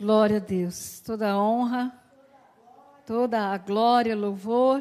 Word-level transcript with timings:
Glória 0.00 0.36
a 0.36 0.40
Deus. 0.40 1.00
Toda 1.00 1.32
a 1.32 1.42
honra, 1.42 1.92
toda 3.04 3.52
a 3.52 3.58
glória, 3.58 4.14
louvor 4.14 4.80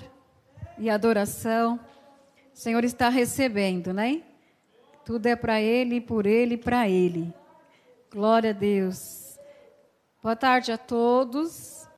e 0.77 0.91
adoração. 0.91 1.79
O 2.53 2.57
Senhor 2.57 2.83
está 2.83 3.09
recebendo, 3.09 3.91
né? 3.91 4.21
Tudo 5.03 5.25
é 5.25 5.35
para 5.35 5.59
Ele, 5.59 5.99
por 5.99 6.27
Ele 6.27 6.53
e 6.53 6.57
para 6.57 6.87
Ele. 6.87 7.33
Glória 8.11 8.51
a 8.51 8.53
Deus. 8.53 9.39
Boa 10.21 10.35
tarde 10.35 10.71
a 10.71 10.77
todos. 10.77 11.89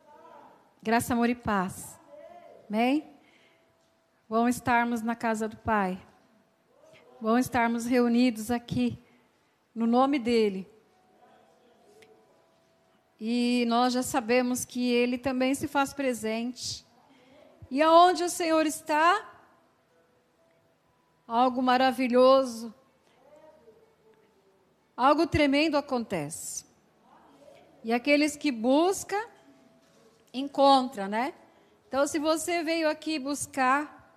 Graça, 0.81 1.11
amor 1.11 1.29
e 1.29 1.36
paz. 1.36 1.99
Amém? 2.70 3.05
Bom 4.29 4.47
estarmos 4.47 5.01
na 5.01 5.13
casa 5.15 5.45
do 5.45 5.57
Pai. 5.57 6.01
Bom 7.20 7.38
estarmos 7.38 7.86
reunidos 7.86 8.49
aqui, 8.49 8.97
no 9.75 9.86
nome 9.86 10.20
dEle 10.20 10.79
e 13.20 13.65
nós 13.67 13.93
já 13.93 14.01
sabemos 14.01 14.64
que 14.64 14.91
Ele 14.91 15.18
também 15.18 15.54
se 15.54 15.68
faz 15.68 15.93
presente. 15.93 16.86
E 17.69 17.82
aonde 17.82 18.23
o 18.23 18.29
Senhor 18.29 18.65
está, 18.65 19.28
algo 21.28 21.61
maravilhoso, 21.61 22.73
algo 24.95 25.28
tremendo 25.28 25.78
acontece. 25.78 26.65
E 27.83 27.93
aqueles 27.93 28.36
que 28.36 28.51
buscam, 28.51 29.21
encontram, 30.33 31.07
né? 31.07 31.33
Então, 31.87 32.06
se 32.08 32.20
você 32.20 32.64
veio 32.64 32.89
aqui 32.89 33.17
buscar, 33.17 34.14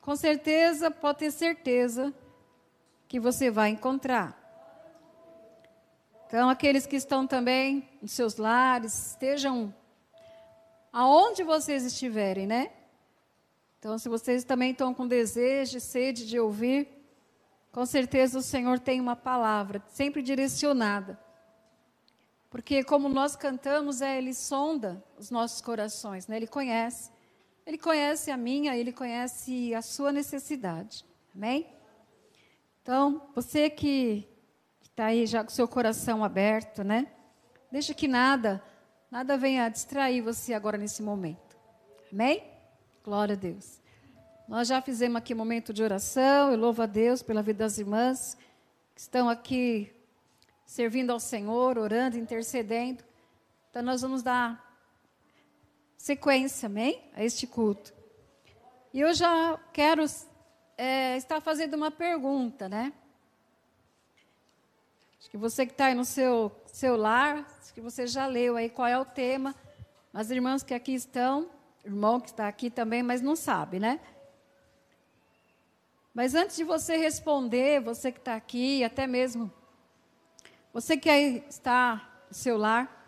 com 0.00 0.16
certeza, 0.16 0.90
pode 0.90 1.18
ter 1.20 1.30
certeza 1.30 2.12
que 3.06 3.20
você 3.20 3.50
vai 3.50 3.70
encontrar. 3.70 4.41
Então, 6.32 6.48
aqueles 6.48 6.86
que 6.86 6.96
estão 6.96 7.26
também 7.26 7.86
em 8.02 8.06
seus 8.06 8.36
lares, 8.36 9.08
estejam 9.08 9.74
aonde 10.90 11.42
vocês 11.42 11.84
estiverem, 11.84 12.46
né? 12.46 12.72
Então, 13.78 13.98
se 13.98 14.08
vocês 14.08 14.42
também 14.42 14.70
estão 14.70 14.94
com 14.94 15.06
desejo 15.06 15.78
sede 15.78 16.26
de 16.26 16.40
ouvir, 16.40 16.88
com 17.70 17.84
certeza 17.84 18.38
o 18.38 18.42
Senhor 18.42 18.78
tem 18.78 18.98
uma 18.98 19.14
palavra, 19.14 19.82
sempre 19.88 20.22
direcionada. 20.22 21.20
Porque, 22.48 22.82
como 22.82 23.10
nós 23.10 23.36
cantamos, 23.36 24.00
é, 24.00 24.16
Ele 24.16 24.32
sonda 24.32 25.04
os 25.18 25.30
nossos 25.30 25.60
corações, 25.60 26.26
né? 26.28 26.38
Ele 26.38 26.46
conhece. 26.46 27.10
Ele 27.66 27.76
conhece 27.76 28.30
a 28.30 28.38
minha, 28.38 28.74
Ele 28.74 28.90
conhece 28.90 29.74
a 29.74 29.82
sua 29.82 30.10
necessidade. 30.10 31.04
Amém? 31.34 31.66
Então, 32.80 33.28
você 33.34 33.68
que 33.68 34.31
está 34.92 35.06
aí 35.06 35.26
já 35.26 35.42
com 35.42 35.48
seu 35.48 35.66
coração 35.66 36.22
aberto, 36.22 36.84
né? 36.84 37.06
Deixa 37.70 37.94
que 37.94 38.06
nada, 38.06 38.62
nada 39.10 39.38
venha 39.38 39.70
distrair 39.70 40.20
você 40.20 40.52
agora 40.52 40.76
nesse 40.76 41.02
momento. 41.02 41.56
Amém? 42.12 42.44
Glória 43.02 43.34
a 43.34 43.38
Deus. 43.38 43.80
Nós 44.46 44.68
já 44.68 44.82
fizemos 44.82 45.16
aqui 45.16 45.32
um 45.32 45.38
momento 45.38 45.72
de 45.72 45.82
oração. 45.82 46.50
Eu 46.50 46.58
louvo 46.58 46.82
a 46.82 46.86
Deus 46.86 47.22
pela 47.22 47.42
vida 47.42 47.60
das 47.60 47.78
irmãs 47.78 48.36
que 48.94 49.00
estão 49.00 49.30
aqui 49.30 49.90
servindo 50.66 51.10
ao 51.10 51.18
Senhor, 51.18 51.78
orando, 51.78 52.18
intercedendo. 52.18 53.02
Então 53.70 53.82
nós 53.82 54.02
vamos 54.02 54.22
dar 54.22 54.62
sequência, 55.96 56.66
amém? 56.66 57.02
A 57.14 57.24
este 57.24 57.46
culto. 57.46 57.94
E 58.92 59.00
eu 59.00 59.14
já 59.14 59.58
quero 59.72 60.04
é, 60.76 61.16
estar 61.16 61.40
fazendo 61.40 61.74
uma 61.78 61.90
pergunta, 61.90 62.68
né? 62.68 62.92
Acho 65.22 65.30
que 65.30 65.36
você 65.36 65.64
que 65.64 65.70
está 65.70 65.84
aí 65.84 65.94
no 65.94 66.04
seu, 66.04 66.50
seu 66.66 66.96
lar, 66.96 67.46
acho 67.60 67.72
que 67.72 67.80
você 67.80 68.08
já 68.08 68.26
leu 68.26 68.56
aí 68.56 68.68
qual 68.68 68.88
é 68.88 68.98
o 68.98 69.04
tema. 69.04 69.54
As 70.12 70.30
irmãs 70.30 70.64
que 70.64 70.74
aqui 70.74 70.92
estão, 70.94 71.48
irmão 71.84 72.18
que 72.18 72.30
está 72.30 72.48
aqui 72.48 72.68
também, 72.68 73.04
mas 73.04 73.22
não 73.22 73.36
sabe, 73.36 73.78
né? 73.78 74.00
Mas 76.12 76.34
antes 76.34 76.56
de 76.56 76.64
você 76.64 76.96
responder, 76.96 77.80
você 77.80 78.10
que 78.10 78.18
está 78.18 78.34
aqui, 78.34 78.82
até 78.82 79.06
mesmo 79.06 79.48
você 80.72 80.96
que 80.96 81.08
aí 81.08 81.44
está 81.48 82.24
no 82.28 82.34
seu 82.34 82.56
lar, 82.58 83.06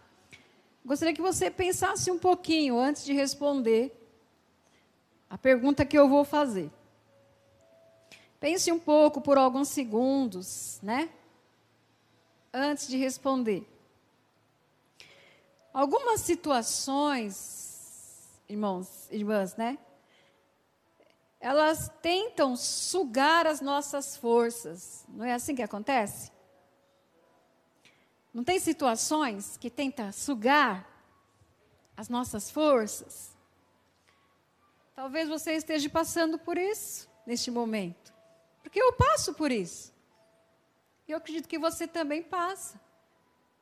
gostaria 0.86 1.12
que 1.12 1.20
você 1.20 1.50
pensasse 1.50 2.12
um 2.12 2.18
pouquinho 2.18 2.78
antes 2.78 3.04
de 3.04 3.12
responder 3.12 3.92
a 5.28 5.36
pergunta 5.36 5.84
que 5.84 5.98
eu 5.98 6.08
vou 6.08 6.24
fazer. 6.24 6.70
Pense 8.38 8.70
um 8.70 8.78
pouco 8.78 9.20
por 9.20 9.36
alguns 9.36 9.66
segundos, 9.66 10.78
né? 10.80 11.10
Antes 12.54 12.86
de 12.86 12.96
responder. 12.96 13.68
Algumas 15.72 16.20
situações, 16.20 17.32
irmãos, 18.48 19.08
irmãs, 19.10 19.56
né? 19.56 19.76
Elas 21.40 21.90
tentam 22.00 22.56
sugar 22.56 23.46
as 23.46 23.60
nossas 23.60 24.16
forças. 24.16 25.04
Não 25.08 25.24
é 25.24 25.34
assim 25.34 25.56
que 25.56 25.62
acontece? 25.62 26.30
Não 28.32 28.44
tem 28.44 28.60
situações 28.60 29.56
que 29.56 29.68
tentam 29.68 30.10
sugar 30.12 30.88
as 31.96 32.08
nossas 32.08 32.50
forças? 32.50 33.32
Talvez 34.94 35.28
você 35.28 35.52
esteja 35.52 35.88
passando 35.90 36.38
por 36.38 36.56
isso 36.56 37.08
neste 37.26 37.50
momento. 37.50 38.12
Porque 38.62 38.80
eu 38.80 38.92
passo 38.92 39.34
por 39.34 39.50
isso. 39.52 39.93
E 41.06 41.12
eu 41.12 41.18
acredito 41.18 41.48
que 41.48 41.58
você 41.58 41.86
também 41.86 42.22
passa. 42.22 42.80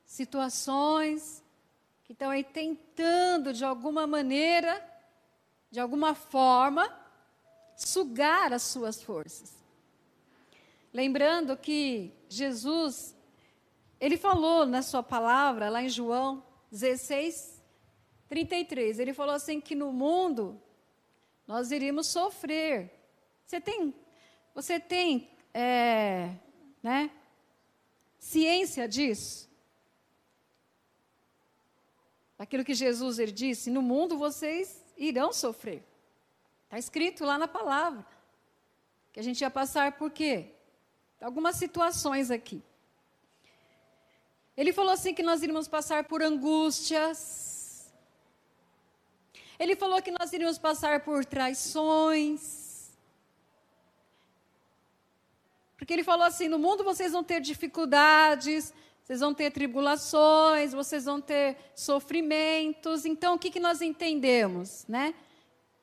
Situações 0.05 1.43
que 2.05 2.13
estão 2.13 2.31
aí 2.31 2.45
tentando, 2.45 3.53
de 3.53 3.65
alguma 3.65 4.07
maneira, 4.07 4.85
de 5.71 5.81
alguma 5.81 6.15
forma, 6.15 6.89
sugar 7.77 8.53
as 8.53 8.63
suas 8.63 9.03
forças. 9.03 9.57
Lembrando 10.93 11.57
que 11.57 12.13
Jesus, 12.29 13.17
ele 13.99 14.17
falou 14.17 14.67
na 14.67 14.83
sua 14.83 15.03
palavra, 15.03 15.71
lá 15.71 15.83
em 15.83 15.89
João 15.89 16.45
16, 16.71 17.63
33, 18.29 18.99
ele 18.99 19.15
falou 19.15 19.35
assim 19.35 19.61
que 19.61 19.75
no 19.75 19.93
mundo 19.93 20.61
nós 21.47 21.71
iríamos 21.71 22.07
sofrer. 22.09 22.91
Você 23.45 23.61
tem, 23.61 23.95
você 24.55 24.79
tem, 24.79 25.31
é, 25.53 26.35
né, 26.83 27.11
ciência 28.23 28.89
disso? 28.89 29.51
Aquilo 32.39 32.65
que 32.65 32.75
Jesus 32.75 33.19
ele 33.19 33.33
disse: 33.33 33.71
no 33.71 33.83
mundo 33.83 34.17
vocês 34.17 34.83
irão 34.97 35.33
sofrer. 35.33 35.83
Está 36.65 36.79
escrito 36.79 37.25
lá 37.25 37.37
na 37.37 37.49
palavra. 37.49 38.07
Que 39.13 39.21
a 39.21 39.23
gente 39.23 39.41
ia 39.43 39.51
passar 39.51 39.93
por 39.93 40.11
quê? 40.11 40.53
Algumas 41.21 41.57
situações 41.57 42.31
aqui. 42.31 42.63
Ele 44.57 44.73
falou 44.73 44.93
assim 44.93 45.13
que 45.15 45.23
nós 45.23 45.43
iríamos 45.43 45.69
passar 45.69 46.05
por 46.05 46.23
angústias. 46.23 47.93
Ele 49.59 49.75
falou 49.77 50.01
que 50.01 50.11
nós 50.11 50.33
iríamos 50.33 50.59
passar 50.59 51.05
por 51.05 51.25
traições. 51.25 52.62
Porque 55.83 55.95
ele 55.95 56.05
falou 56.05 56.25
assim: 56.25 56.47
no 56.47 56.61
mundo 56.61 56.85
vocês 56.85 57.11
vão 57.11 57.25
ter 57.25 57.41
dificuldades, 57.41 58.73
vocês 59.03 59.19
vão 59.19 59.35
ter 59.35 59.51
tribulações, 59.51 60.73
vocês 60.73 61.07
vão 61.07 61.21
ter 61.21 61.57
sofrimentos. 61.75 63.05
Então, 63.05 63.35
o 63.35 63.39
que, 63.39 63.51
que 63.51 63.59
nós 63.59 63.83
entendemos? 63.83 64.87
Né? 64.87 65.13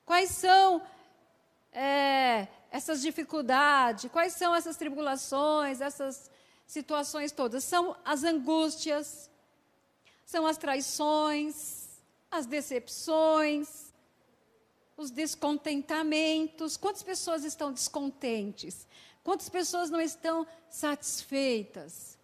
Quais 0.05 0.29
são 0.29 0.81
é, 1.73 2.47
essas 2.71 3.01
dificuldades? 3.01 4.09
Quais 4.09 4.31
são 4.31 4.55
essas 4.55 4.77
tribulações, 4.77 5.81
essas 5.81 6.31
situações 6.65 7.33
todas? 7.33 7.65
São 7.65 7.93
as 8.05 8.23
angústias, 8.23 9.29
são 10.25 10.47
as 10.47 10.57
traições, 10.57 11.89
as 12.31 12.45
decepções, 12.45 13.91
os 14.95 15.11
descontentamentos. 15.11 16.77
Quantas 16.77 17.03
pessoas 17.03 17.43
estão 17.43 17.73
descontentes? 17.73 18.87
Quantas 19.23 19.49
pessoas 19.49 19.89
não 19.89 20.01
estão 20.01 20.47
satisfeitas? 20.69 22.17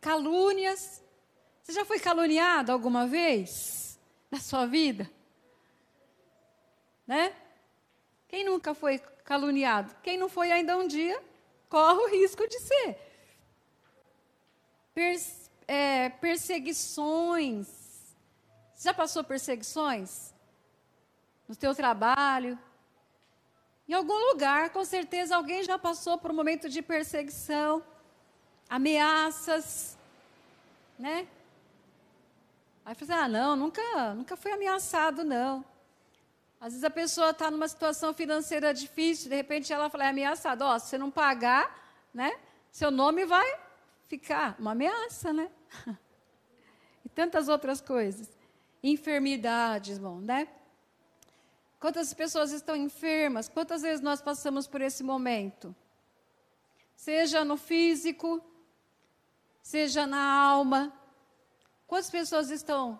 Calúnias. 0.00 1.02
Você 1.62 1.72
já 1.72 1.84
foi 1.84 2.00
caluniado 2.00 2.72
alguma 2.72 3.06
vez 3.06 3.98
na 4.30 4.40
sua 4.40 4.66
vida? 4.66 5.10
Né? 7.06 7.34
Quem 8.28 8.44
nunca 8.44 8.74
foi 8.74 8.98
caluniado? 9.24 9.94
Quem 10.02 10.18
não 10.18 10.28
foi 10.28 10.50
ainda 10.50 10.76
um 10.76 10.86
dia, 10.86 11.22
corre 11.68 11.98
o 11.98 12.10
risco 12.10 12.46
de 12.46 12.58
ser. 12.60 13.08
É, 15.66 16.08
perseguições. 16.08 17.68
Você 18.74 18.88
já 18.88 18.94
passou 18.94 19.22
perseguições? 19.22 20.34
No 21.46 21.54
teu 21.54 21.74
trabalho, 21.74 22.58
em 23.88 23.94
algum 23.94 24.18
lugar, 24.30 24.70
com 24.70 24.84
certeza, 24.84 25.34
alguém 25.34 25.62
já 25.62 25.78
passou 25.78 26.18
por 26.18 26.30
um 26.30 26.34
momento 26.34 26.68
de 26.68 26.82
perseguição, 26.82 27.82
ameaças, 28.68 29.96
né? 30.98 31.26
Aí 32.84 32.92
eu 32.92 32.96
falei, 32.96 33.24
ah, 33.24 33.28
não, 33.28 33.56
nunca, 33.56 34.14
nunca 34.14 34.36
fui 34.36 34.52
ameaçado, 34.52 35.24
não. 35.24 35.64
Às 36.60 36.72
vezes 36.72 36.84
a 36.84 36.90
pessoa 36.90 37.30
está 37.30 37.50
numa 37.50 37.66
situação 37.66 38.12
financeira 38.12 38.74
difícil, 38.74 39.30
de 39.30 39.36
repente 39.36 39.72
ela 39.72 39.88
fala, 39.88 40.04
é 40.04 40.08
ameaçada, 40.08 40.66
ó, 40.66 40.78
se 40.78 40.88
você 40.88 40.98
não 40.98 41.10
pagar, 41.10 41.74
né, 42.12 42.38
seu 42.70 42.90
nome 42.90 43.24
vai 43.24 43.58
ficar 44.06 44.54
uma 44.58 44.72
ameaça, 44.72 45.32
né? 45.32 45.50
e 47.04 47.08
tantas 47.08 47.48
outras 47.48 47.80
coisas. 47.80 48.28
Enfermidades, 48.82 49.96
irmão, 49.96 50.20
né? 50.20 50.48
Quantas 51.78 52.12
pessoas 52.12 52.50
estão 52.50 52.74
enfermas? 52.74 53.48
Quantas 53.48 53.82
vezes 53.82 54.00
nós 54.00 54.20
passamos 54.20 54.66
por 54.66 54.80
esse 54.80 55.04
momento? 55.04 55.74
Seja 56.96 57.44
no 57.44 57.56
físico, 57.56 58.42
seja 59.62 60.06
na 60.06 60.20
alma. 60.20 60.92
Quantas 61.86 62.10
pessoas 62.10 62.50
estão 62.50 62.98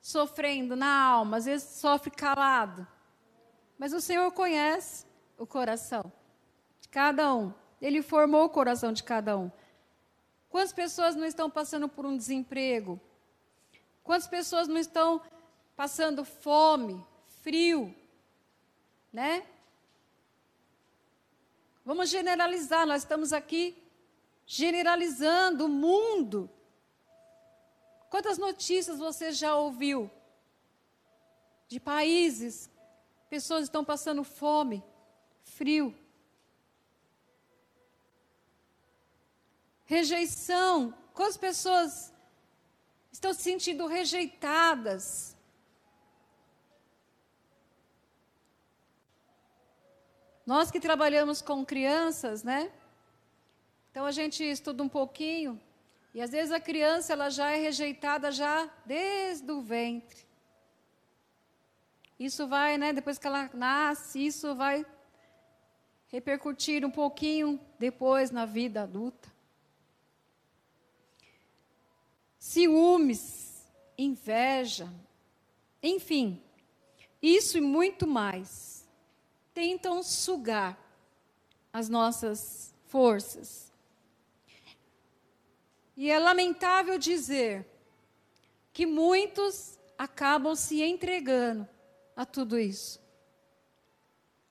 sofrendo 0.00 0.76
na 0.76 1.02
alma? 1.02 1.38
Às 1.38 1.46
vezes 1.46 1.68
sofre 1.78 2.10
calado. 2.10 2.86
Mas 3.78 3.94
o 3.94 4.00
Senhor 4.00 4.30
conhece 4.32 5.06
o 5.38 5.46
coração 5.46 6.12
de 6.80 6.88
cada 6.88 7.34
um. 7.34 7.52
Ele 7.80 8.02
formou 8.02 8.44
o 8.44 8.50
coração 8.50 8.92
de 8.92 9.02
cada 9.02 9.38
um. 9.38 9.50
Quantas 10.50 10.72
pessoas 10.72 11.16
não 11.16 11.24
estão 11.24 11.48
passando 11.48 11.88
por 11.88 12.04
um 12.04 12.14
desemprego? 12.14 13.00
Quantas 14.04 14.28
pessoas 14.28 14.68
não 14.68 14.76
estão 14.76 15.22
passando 15.74 16.24
fome, 16.24 17.02
frio, 17.40 17.94
né? 19.12 19.46
Vamos 21.84 22.08
generalizar, 22.08 22.86
nós 22.86 23.02
estamos 23.02 23.32
aqui 23.32 23.76
generalizando 24.46 25.66
o 25.66 25.68
mundo. 25.68 26.48
Quantas 28.08 28.38
notícias 28.38 28.98
você 28.98 29.32
já 29.32 29.56
ouviu 29.56 30.10
de 31.66 31.80
países, 31.80 32.70
pessoas 33.28 33.64
estão 33.64 33.84
passando 33.84 34.22
fome, 34.22 34.82
frio, 35.42 35.94
rejeição, 39.84 40.94
quantas 41.14 41.36
pessoas 41.36 42.12
estão 43.10 43.32
se 43.34 43.42
sentindo 43.42 43.86
rejeitadas? 43.86 45.36
Nós 50.52 50.70
que 50.70 50.78
trabalhamos 50.78 51.40
com 51.40 51.64
crianças, 51.64 52.42
né? 52.42 52.70
Então 53.90 54.04
a 54.04 54.12
gente 54.12 54.44
estuda 54.44 54.82
um 54.82 54.88
pouquinho 54.88 55.58
e 56.12 56.20
às 56.20 56.30
vezes 56.30 56.52
a 56.52 56.60
criança 56.60 57.14
ela 57.14 57.30
já 57.30 57.52
é 57.52 57.56
rejeitada 57.56 58.30
já 58.30 58.70
desde 58.84 59.50
o 59.50 59.62
ventre. 59.62 60.26
Isso 62.20 62.46
vai, 62.46 62.76
né, 62.76 62.92
depois 62.92 63.16
que 63.16 63.26
ela 63.26 63.48
nasce, 63.54 64.26
isso 64.26 64.54
vai 64.54 64.84
repercutir 66.08 66.84
um 66.84 66.90
pouquinho 66.90 67.58
depois 67.78 68.30
na 68.30 68.44
vida 68.44 68.82
adulta. 68.82 69.32
Ciúmes, 72.38 73.66
inveja, 73.96 74.92
enfim, 75.82 76.42
isso 77.22 77.56
e 77.56 77.62
muito 77.62 78.06
mais 78.06 78.81
tentam 79.54 80.02
sugar 80.02 80.78
as 81.72 81.88
nossas 81.88 82.74
forças. 82.86 83.72
E 85.96 86.10
é 86.10 86.18
lamentável 86.18 86.98
dizer 86.98 87.66
que 88.72 88.86
muitos 88.86 89.78
acabam 89.98 90.54
se 90.54 90.82
entregando 90.82 91.68
a 92.16 92.24
tudo 92.24 92.58
isso. 92.58 93.00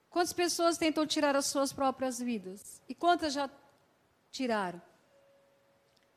Quantas 0.09 0.33
pessoas 0.33 0.77
tentam 0.77 1.07
tirar 1.07 1.35
as 1.35 1.45
suas 1.45 1.71
próprias 1.71 2.19
vidas? 2.19 2.81
E 2.87 2.93
quantas 2.93 3.33
já 3.33 3.49
tiraram? 4.29 4.81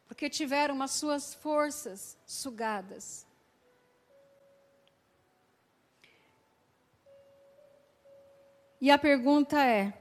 Porque 0.07 0.29
tiveram 0.29 0.83
as 0.83 0.91
suas 0.91 1.33
forças 1.33 2.19
sugadas. 2.27 3.27
E 8.85 8.91
a 8.91 8.99
pergunta 8.99 9.65
é: 9.65 9.95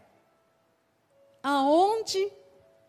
aonde 1.42 2.30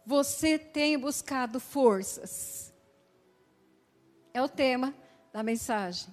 você 0.04 0.58
tem 0.58 0.98
buscado 0.98 1.60
forças? 1.60 2.74
É 4.32 4.42
o 4.42 4.48
tema 4.48 4.92
da 5.32 5.40
mensagem. 5.44 6.12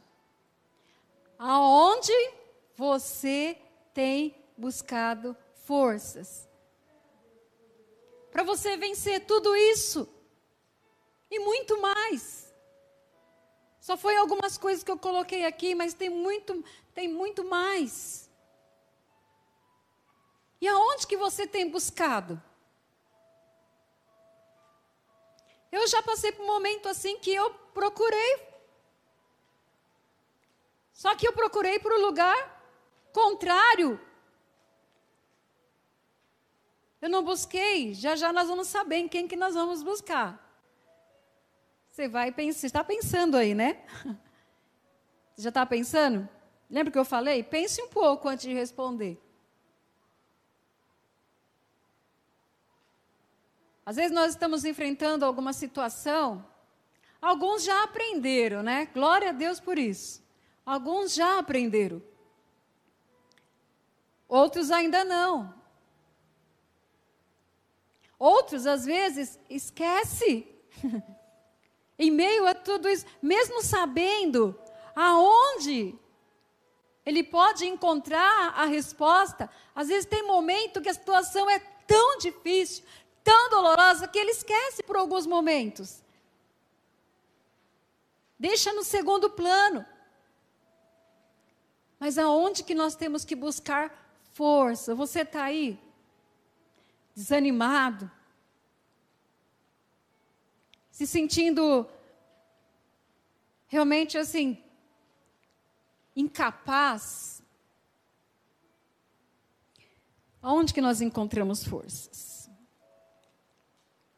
Aonde 1.35 2.13
você 2.75 3.57
tem 3.91 4.35
buscado 4.55 5.35
forças? 5.65 6.47
Para 8.31 8.43
você 8.43 8.77
vencer 8.77 9.25
tudo 9.25 9.55
isso 9.55 10.07
e 11.27 11.39
muito 11.39 11.81
mais. 11.81 12.53
Só 13.79 13.97
foi 13.97 14.15
algumas 14.15 14.59
coisas 14.59 14.83
que 14.83 14.91
eu 14.91 14.99
coloquei 14.99 15.43
aqui, 15.43 15.73
mas 15.73 15.95
tem 15.95 16.11
muito, 16.11 16.63
tem 16.93 17.07
muito 17.07 17.43
mais. 17.43 18.20
E 20.61 20.67
aonde 20.67 21.07
que 21.07 21.17
você 21.17 21.47
tem 21.47 21.67
buscado? 21.67 22.41
Eu 25.71 25.87
já 25.87 26.03
passei 26.03 26.31
por 26.31 26.43
um 26.43 26.47
momento 26.47 26.87
assim 26.87 27.17
que 27.17 27.33
eu 27.33 27.51
procurei. 27.73 28.51
Só 30.93 31.15
que 31.15 31.27
eu 31.27 31.33
procurei 31.33 31.79
para 31.79 31.95
o 31.95 32.01
lugar 32.01 32.37
contrário. 33.11 33.99
Eu 37.01 37.09
não 37.09 37.23
busquei, 37.23 37.95
já 37.95 38.15
já 38.15 38.31
nós 38.31 38.47
vamos 38.47 38.67
saber 38.67 38.97
em 38.97 39.07
quem 39.07 39.27
que 39.27 39.35
nós 39.35 39.55
vamos 39.55 39.81
buscar. 39.81 40.39
Você 41.89 42.07
vai 42.07 42.31
pensar, 42.31 42.67
está 42.67 42.83
pensando 42.83 43.35
aí, 43.35 43.55
né? 43.55 43.83
Você 45.33 45.41
já 45.41 45.49
está 45.49 45.65
pensando? 45.65 46.29
Lembra 46.69 46.91
que 46.91 46.99
eu 46.99 47.05
falei? 47.05 47.41
Pense 47.41 47.81
um 47.81 47.87
pouco 47.87 48.29
antes 48.29 48.45
de 48.45 48.53
responder. 48.53 49.19
Às 53.91 53.97
vezes 53.97 54.11
nós 54.13 54.31
estamos 54.31 54.63
enfrentando 54.63 55.25
alguma 55.25 55.51
situação, 55.51 56.47
alguns 57.21 57.61
já 57.61 57.83
aprenderam, 57.83 58.63
né? 58.63 58.85
Glória 58.85 59.31
a 59.31 59.33
Deus 59.33 59.59
por 59.59 59.77
isso. 59.77 60.23
Alguns 60.65 61.13
já 61.13 61.37
aprenderam. 61.37 62.01
Outros 64.29 64.71
ainda 64.71 65.03
não. 65.03 65.53
Outros, 68.17 68.65
às 68.65 68.85
vezes, 68.85 69.37
esquece. 69.49 70.47
em 71.99 72.09
meio 72.09 72.47
a 72.47 72.55
tudo 72.55 72.87
isso, 72.87 73.05
mesmo 73.21 73.61
sabendo 73.61 74.57
aonde 74.95 75.99
ele 77.05 77.23
pode 77.23 77.65
encontrar 77.65 78.53
a 78.55 78.63
resposta, 78.67 79.49
às 79.75 79.89
vezes 79.89 80.05
tem 80.05 80.25
momento 80.25 80.79
que 80.79 80.87
a 80.87 80.93
situação 80.93 81.49
é 81.49 81.59
tão 81.91 82.17
difícil, 82.19 82.85
tão 83.23 83.49
dolorosa 83.49 84.07
que 84.07 84.17
ele 84.17 84.31
esquece 84.31 84.83
por 84.83 84.95
alguns 84.95 85.25
momentos. 85.25 86.01
Deixa 88.39 88.73
no 88.73 88.83
segundo 88.83 89.29
plano. 89.29 89.85
Mas 91.99 92.17
aonde 92.17 92.63
que 92.63 92.73
nós 92.73 92.95
temos 92.95 93.23
que 93.23 93.35
buscar 93.35 93.93
força? 94.33 94.95
Você 94.95 95.21
está 95.21 95.43
aí 95.43 95.79
desanimado, 97.15 98.09
se 100.89 101.05
sentindo 101.05 101.87
realmente 103.67 104.17
assim 104.17 104.61
incapaz. 106.15 107.41
Aonde 110.41 110.73
que 110.73 110.81
nós 110.81 111.01
encontramos 111.01 111.63
forças? 111.63 112.40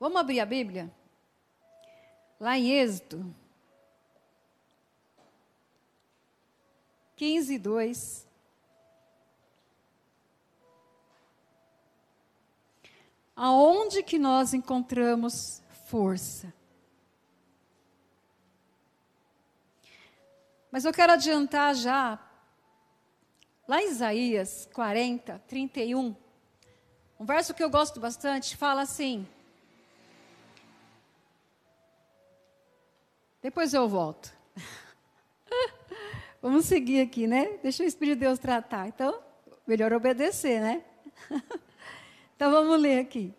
Vamos 0.03 0.19
abrir 0.19 0.41
a 0.41 0.45
Bíblia? 0.45 0.93
Lá 2.37 2.57
em 2.57 2.71
Êxodo 2.71 3.33
15, 7.15 7.57
2. 7.57 8.27
Aonde 13.33 14.03
que 14.03 14.19
nós 14.19 14.53
encontramos 14.53 15.63
força? 15.87 16.53
Mas 20.69 20.83
eu 20.83 20.91
quero 20.91 21.13
adiantar 21.13 21.73
já, 21.75 22.19
lá 23.65 23.81
em 23.81 23.87
Isaías 23.87 24.67
40, 24.73 25.41
31, 25.47 26.13
um 27.17 27.25
verso 27.25 27.53
que 27.53 27.63
eu 27.63 27.69
gosto 27.69 28.01
bastante, 28.01 28.57
fala 28.57 28.81
assim: 28.81 29.25
Depois 33.43 33.73
eu 33.73 33.89
volto. 33.89 34.33
Vamos 36.41 36.65
seguir 36.65 37.01
aqui, 37.01 37.27
né? 37.27 37.57
Deixa 37.61 37.83
o 37.83 37.85
Espírito 37.85 38.15
de 38.15 38.21
Deus 38.21 38.39
tratar. 38.39 38.87
Então, 38.87 39.21
melhor 39.67 39.91
obedecer, 39.91 40.61
né? 40.61 40.81
então 42.35 42.51
vamos 42.51 42.79
ler 42.79 42.99
aqui. 42.99 43.33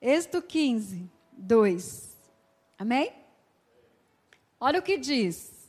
Êxodo 0.00 0.40
15, 0.40 1.10
2. 1.32 2.16
Amém? 2.78 3.12
Olha 4.58 4.78
o 4.78 4.82
que 4.82 4.96
diz. 4.96 5.68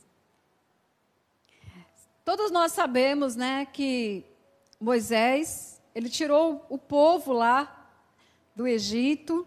Todos 2.24 2.50
nós 2.50 2.72
sabemos, 2.72 3.34
né, 3.34 3.66
que 3.66 4.24
Moisés, 4.80 5.82
ele 5.94 6.08
tirou 6.08 6.64
o 6.68 6.78
povo 6.78 7.32
lá 7.32 7.90
do 8.54 8.66
Egito, 8.66 9.46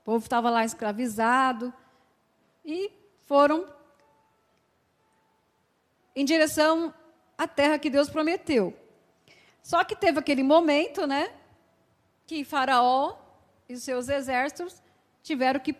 o 0.00 0.04
povo 0.04 0.24
estava 0.24 0.48
lá 0.48 0.64
escravizado, 0.64 1.72
e 2.68 2.92
foram 3.24 3.66
em 6.14 6.22
direção 6.22 6.92
à 7.38 7.48
terra 7.48 7.78
que 7.78 7.88
Deus 7.88 8.10
prometeu. 8.10 8.78
Só 9.62 9.82
que 9.84 9.96
teve 9.96 10.18
aquele 10.18 10.42
momento, 10.42 11.06
né, 11.06 11.34
que 12.26 12.44
Faraó 12.44 13.16
e 13.66 13.72
os 13.72 13.82
seus 13.82 14.10
exércitos 14.10 14.82
tiveram 15.22 15.60
que 15.60 15.74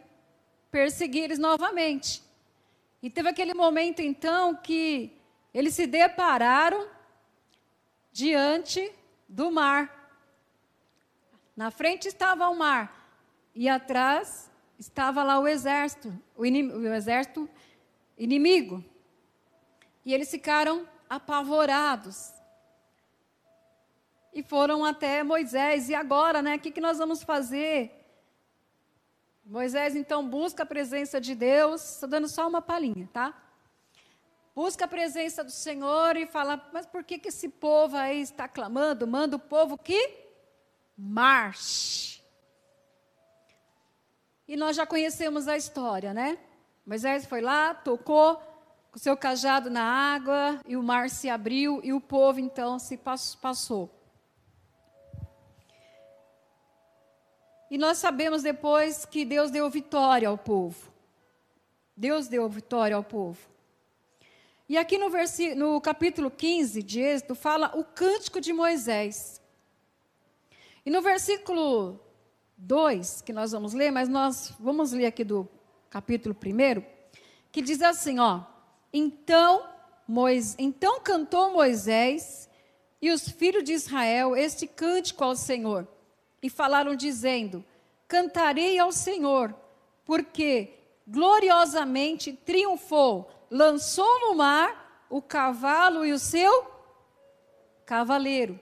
perseguir 0.70 1.24
eles 1.24 1.38
novamente. 1.38 2.22
E 3.02 3.10
teve 3.10 3.28
aquele 3.28 3.52
momento 3.52 4.00
então 4.00 4.56
que 4.56 5.12
eles 5.52 5.74
se 5.74 5.86
depararam 5.86 6.88
diante 8.10 8.90
do 9.28 9.50
mar. 9.50 9.94
Na 11.54 11.70
frente 11.70 12.08
estava 12.08 12.48
o 12.48 12.56
mar 12.56 13.12
e 13.54 13.68
atrás 13.68 14.50
estava 14.78 15.22
lá 15.22 15.38
o 15.38 15.48
exército, 15.48 16.08
o, 16.36 16.42
o 16.42 16.94
exército 16.94 17.48
inimigo. 18.16 18.84
E 20.04 20.14
eles 20.14 20.30
ficaram 20.30 20.88
apavorados. 21.08 22.32
E 24.32 24.42
foram 24.42 24.84
até 24.84 25.22
Moisés. 25.22 25.88
E 25.88 25.94
agora, 25.94 26.40
né? 26.40 26.56
O 26.56 26.60
que, 26.60 26.70
que 26.70 26.80
nós 26.80 26.98
vamos 26.98 27.22
fazer? 27.22 27.94
Moisés 29.44 29.96
então 29.96 30.28
busca 30.28 30.62
a 30.62 30.66
presença 30.66 31.20
de 31.20 31.34
Deus. 31.34 31.94
Estou 31.94 32.08
dando 32.08 32.28
só 32.28 32.46
uma 32.46 32.60
palhinha, 32.60 33.08
tá? 33.12 33.34
Busca 34.54 34.84
a 34.84 34.88
presença 34.88 35.42
do 35.42 35.50
Senhor 35.50 36.16
e 36.16 36.26
fala: 36.26 36.68
Mas 36.72 36.84
por 36.84 37.02
que, 37.02 37.18
que 37.18 37.28
esse 37.28 37.48
povo 37.48 37.96
aí 37.96 38.20
está 38.20 38.46
clamando? 38.46 39.06
Manda 39.06 39.36
o 39.36 39.40
povo 39.40 39.78
que 39.78 40.14
marche. 40.96 42.17
E 44.48 44.56
nós 44.56 44.74
já 44.74 44.86
conhecemos 44.86 45.46
a 45.46 45.58
história, 45.58 46.14
né? 46.14 46.38
Moisés 46.86 47.26
foi 47.26 47.42
lá, 47.42 47.74
tocou, 47.74 48.40
com 48.90 48.98
seu 48.98 49.14
cajado 49.14 49.68
na 49.68 49.82
água, 49.82 50.58
e 50.66 50.74
o 50.74 50.82
mar 50.82 51.10
se 51.10 51.28
abriu, 51.28 51.82
e 51.84 51.92
o 51.92 52.00
povo 52.00 52.40
então 52.40 52.78
se 52.78 52.96
passou. 52.96 53.90
E 57.70 57.76
nós 57.76 57.98
sabemos 57.98 58.42
depois 58.42 59.04
que 59.04 59.26
Deus 59.26 59.50
deu 59.50 59.68
vitória 59.68 60.26
ao 60.26 60.38
povo. 60.38 60.90
Deus 61.94 62.26
deu 62.26 62.48
vitória 62.48 62.96
ao 62.96 63.04
povo. 63.04 63.38
E 64.66 64.78
aqui 64.78 64.96
no, 64.96 65.10
no 65.56 65.78
capítulo 65.78 66.30
15 66.30 66.82
de 66.82 67.00
Êxodo 67.00 67.34
fala 67.34 67.76
o 67.76 67.84
cântico 67.84 68.40
de 68.40 68.54
Moisés. 68.54 69.42
E 70.86 70.90
no 70.90 71.02
versículo 71.02 72.00
2, 72.58 73.22
que 73.22 73.32
nós 73.32 73.52
vamos 73.52 73.72
ler, 73.72 73.90
mas 73.90 74.08
nós 74.08 74.52
vamos 74.58 74.92
ler 74.92 75.06
aqui 75.06 75.24
do 75.24 75.48
capítulo 75.88 76.36
1, 76.36 76.82
que 77.50 77.62
diz 77.62 77.80
assim, 77.80 78.18
ó: 78.18 78.42
então, 78.92 79.64
Moisés, 80.06 80.56
então 80.58 81.00
cantou 81.00 81.52
Moisés 81.52 82.48
e 83.00 83.10
os 83.10 83.28
filhos 83.28 83.64
de 83.64 83.72
Israel 83.72 84.34
este 84.34 84.66
cântico 84.66 85.22
ao 85.22 85.36
Senhor. 85.36 85.86
E 86.42 86.48
falaram 86.48 86.94
dizendo: 86.94 87.64
Cantarei 88.06 88.78
ao 88.78 88.92
Senhor, 88.92 89.54
porque 90.04 90.74
gloriosamente 91.06 92.32
triunfou, 92.32 93.30
lançou 93.50 94.20
no 94.20 94.34
mar 94.34 95.06
o 95.10 95.20
cavalo 95.22 96.04
e 96.04 96.12
o 96.12 96.18
seu 96.18 96.66
cavaleiro. 97.84 98.58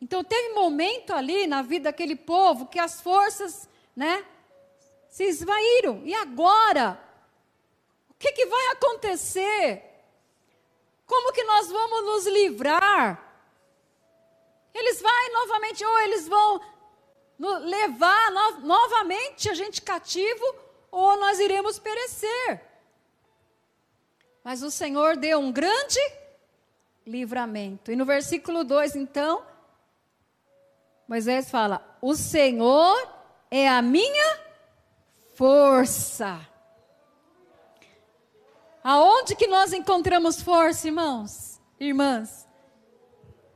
Então 0.00 0.24
teve 0.24 0.54
momento 0.54 1.12
ali 1.12 1.46
na 1.46 1.62
vida 1.62 1.84
daquele 1.84 2.16
povo 2.16 2.66
que 2.66 2.78
as 2.78 3.00
forças, 3.00 3.68
né, 3.94 4.24
se 5.08 5.24
esvaíram. 5.24 6.02
E 6.04 6.14
agora 6.14 7.10
que, 8.20 8.32
que 8.32 8.46
vai 8.46 8.66
acontecer? 8.68 9.82
Como 11.06 11.32
que 11.32 11.42
nós 11.42 11.68
vamos 11.68 12.04
nos 12.04 12.26
livrar? 12.26 13.18
Eles 14.74 15.00
vão 15.00 15.32
novamente, 15.32 15.84
ou 15.84 15.98
eles 16.00 16.28
vão 16.28 16.60
levar 17.38 18.30
no, 18.30 18.60
novamente 18.60 19.48
a 19.48 19.54
gente 19.54 19.80
cativo, 19.80 20.44
ou 20.90 21.16
nós 21.16 21.40
iremos 21.40 21.78
perecer. 21.78 22.62
Mas 24.44 24.62
o 24.62 24.70
Senhor 24.70 25.16
deu 25.16 25.40
um 25.40 25.50
grande 25.50 25.98
livramento. 27.06 27.90
E 27.90 27.96
no 27.96 28.04
versículo 28.04 28.64
2, 28.64 28.96
então, 28.96 29.44
Moisés 31.10 31.50
fala: 31.50 31.84
O 32.00 32.14
Senhor 32.14 32.96
é 33.50 33.68
a 33.68 33.82
minha 33.82 34.40
força. 35.34 36.40
Aonde 38.84 39.34
que 39.34 39.48
nós 39.48 39.72
encontramos 39.72 40.40
força, 40.40 40.86
irmãos? 40.86 41.60
Irmãs? 41.80 42.46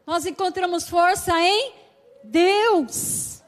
Nós 0.05 0.27
encontramos 0.27 0.89
força 0.89 1.33
em 1.41 1.73
Deus. 2.25 3.41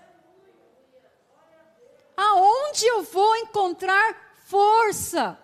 Aonde 2.16 2.86
eu 2.86 3.02
vou 3.02 3.34
encontrar 3.38 4.36
força? 4.44 5.36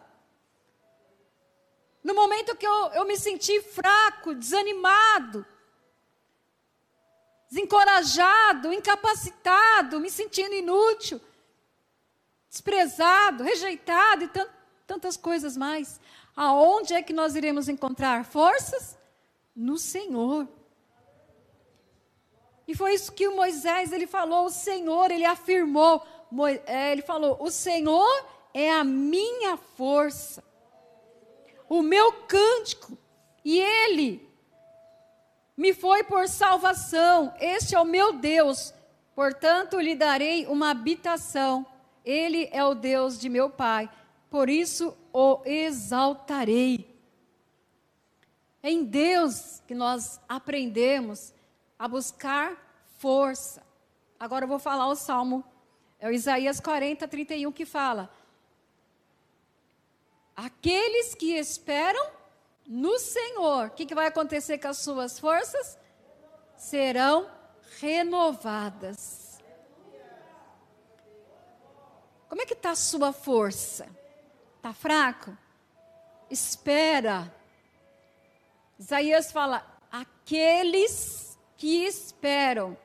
No 2.04 2.14
momento 2.14 2.56
que 2.56 2.66
eu, 2.66 2.86
eu 2.92 3.04
me 3.06 3.16
senti 3.16 3.60
fraco, 3.60 4.36
desanimado, 4.36 5.44
desencorajado, 7.52 8.72
incapacitado, 8.72 10.00
me 10.00 10.10
sentindo 10.10 10.54
inútil, 10.54 11.20
desprezado, 12.48 13.44
rejeitado 13.44 14.24
e 14.24 14.30
tantas 14.86 15.18
coisas 15.18 15.54
mais. 15.54 16.00
Aonde 16.34 16.94
é 16.94 17.02
que 17.02 17.12
nós 17.12 17.36
iremos 17.36 17.68
encontrar 17.68 18.24
forças? 18.24 18.96
No 19.54 19.76
Senhor. 19.76 20.48
E 22.66 22.74
foi 22.74 22.94
isso 22.94 23.12
que 23.12 23.28
o 23.28 23.36
Moisés 23.36 23.92
ele 23.92 24.06
falou, 24.06 24.46
o 24.46 24.50
Senhor, 24.50 25.10
ele 25.10 25.26
afirmou, 25.26 26.02
é, 26.64 26.90
ele 26.92 27.02
falou: 27.02 27.36
"O 27.38 27.50
Senhor 27.50 28.26
é 28.54 28.72
a 28.72 28.82
minha 28.82 29.58
força, 29.58 30.42
o 31.68 31.82
meu 31.82 32.14
cântico, 32.26 32.96
e 33.44 33.58
ele 33.58 34.31
me 35.56 35.74
foi 35.74 36.02
por 36.04 36.28
salvação. 36.28 37.34
Este 37.38 37.74
é 37.74 37.80
o 37.80 37.84
meu 37.84 38.12
Deus, 38.12 38.72
portanto 39.14 39.80
lhe 39.80 39.94
darei 39.94 40.46
uma 40.46 40.70
habitação. 40.70 41.66
Ele 42.04 42.48
é 42.52 42.64
o 42.64 42.74
Deus 42.74 43.18
de 43.18 43.28
meu 43.28 43.48
pai, 43.48 43.88
por 44.28 44.48
isso 44.48 44.96
o 45.12 45.40
exaltarei. 45.44 46.90
É 48.62 48.70
em 48.70 48.84
Deus 48.84 49.60
que 49.66 49.74
nós 49.74 50.20
aprendemos 50.28 51.32
a 51.78 51.88
buscar 51.88 52.56
força. 52.98 53.62
Agora 54.18 54.44
eu 54.44 54.48
vou 54.48 54.58
falar 54.58 54.86
o 54.86 54.94
Salmo, 54.94 55.44
é 55.98 56.08
o 56.08 56.12
Isaías 56.12 56.60
40, 56.60 57.06
31, 57.08 57.50
que 57.52 57.66
fala: 57.66 58.08
Aqueles 60.34 61.14
que 61.14 61.34
esperam 61.34 62.21
no 62.66 62.98
Senhor, 62.98 63.66
o 63.66 63.70
que, 63.70 63.86
que 63.86 63.94
vai 63.94 64.06
acontecer 64.06 64.58
com 64.58 64.68
as 64.68 64.78
suas 64.78 65.18
forças? 65.18 65.78
Serão 66.56 67.30
renovadas. 67.80 69.38
Como 72.28 72.40
é 72.40 72.46
que 72.46 72.54
está 72.54 72.70
a 72.70 72.76
sua 72.76 73.12
força? 73.12 73.86
Está 74.56 74.72
fraco? 74.72 75.36
Espera. 76.30 77.34
Isaías 78.78 79.30
fala: 79.30 79.66
aqueles 79.90 81.38
que 81.56 81.84
esperam. 81.84 82.76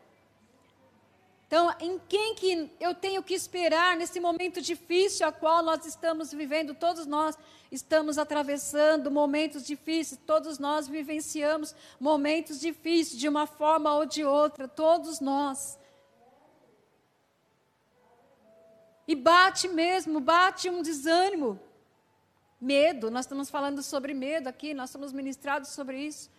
Então, 1.47 1.73
em 1.79 1.97
quem 2.09 2.35
que 2.35 2.69
eu 2.77 2.93
tenho 2.93 3.23
que 3.23 3.33
esperar 3.33 3.95
nesse 3.95 4.19
momento 4.19 4.61
difícil 4.61 5.25
a 5.25 5.31
qual 5.31 5.63
nós 5.63 5.85
estamos 5.85 6.33
vivendo? 6.33 6.75
Todos 6.75 7.05
nós 7.05 7.37
estamos 7.71 8.17
atravessando 8.17 9.09
momentos 9.09 9.65
difíceis, 9.65 10.19
todos 10.25 10.59
nós 10.59 10.89
vivenciamos 10.89 11.73
momentos 11.97 12.59
difíceis 12.59 13.17
de 13.17 13.29
uma 13.29 13.47
forma 13.47 13.95
ou 13.95 14.05
de 14.05 14.25
outra, 14.25 14.67
todos 14.67 15.21
nós. 15.21 15.79
E 19.07 19.15
bate 19.15 19.69
mesmo, 19.69 20.19
bate 20.19 20.69
um 20.69 20.81
desânimo. 20.81 21.57
Medo, 22.59 23.09
nós 23.09 23.23
estamos 23.23 23.49
falando 23.49 23.81
sobre 23.81 24.13
medo 24.13 24.49
aqui, 24.49 24.73
nós 24.73 24.89
estamos 24.89 25.13
ministrados 25.13 25.69
sobre 25.69 25.97
isso. 25.97 26.29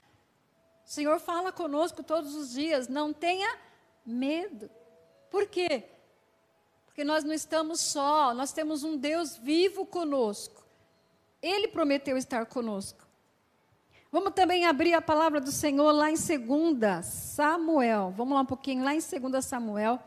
O 0.84 0.90
Senhor 0.90 1.18
fala 1.18 1.50
conosco 1.50 2.02
todos 2.02 2.34
os 2.34 2.52
dias, 2.52 2.88
não 2.88 3.10
tenha 3.10 3.48
medo. 4.04 4.70
Por 5.30 5.46
quê? 5.46 5.84
Porque 6.86 7.04
nós 7.04 7.22
não 7.22 7.32
estamos 7.32 7.80
só, 7.80 8.34
nós 8.34 8.52
temos 8.52 8.82
um 8.82 8.96
Deus 8.96 9.36
vivo 9.36 9.86
conosco. 9.86 10.64
Ele 11.40 11.68
prometeu 11.68 12.16
estar 12.16 12.46
conosco. 12.46 13.06
Vamos 14.10 14.32
também 14.32 14.64
abrir 14.64 14.94
a 14.94 15.02
palavra 15.02 15.40
do 15.40 15.52
Senhor 15.52 15.92
lá 15.92 16.10
em 16.10 16.14
2 16.14 17.04
Samuel. 17.04 18.12
Vamos 18.16 18.34
lá 18.34 18.40
um 18.40 18.46
pouquinho, 18.46 18.82
lá 18.82 18.94
em 18.94 19.00
2 19.00 19.44
Samuel, 19.44 20.02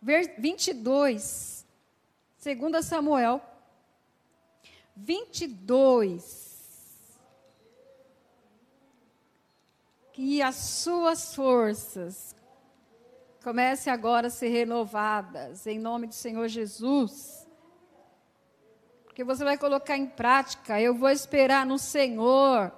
22. 0.00 1.66
2 2.42 2.86
Samuel 2.86 3.42
22. 4.94 6.54
Que 10.12 10.40
as 10.40 10.54
suas 10.54 11.34
forças 11.34 12.36
comecem 13.44 13.92
agora 13.92 14.28
a 14.28 14.30
ser 14.30 14.48
renovadas, 14.48 15.66
em 15.66 15.78
nome 15.78 16.06
do 16.06 16.14
Senhor 16.14 16.48
Jesus. 16.48 17.46
Porque 19.04 19.22
você 19.22 19.44
vai 19.44 19.58
colocar 19.58 19.98
em 19.98 20.06
prática, 20.06 20.80
eu 20.80 20.94
vou 20.94 21.10
esperar 21.10 21.66
no 21.66 21.78
Senhor. 21.78 22.72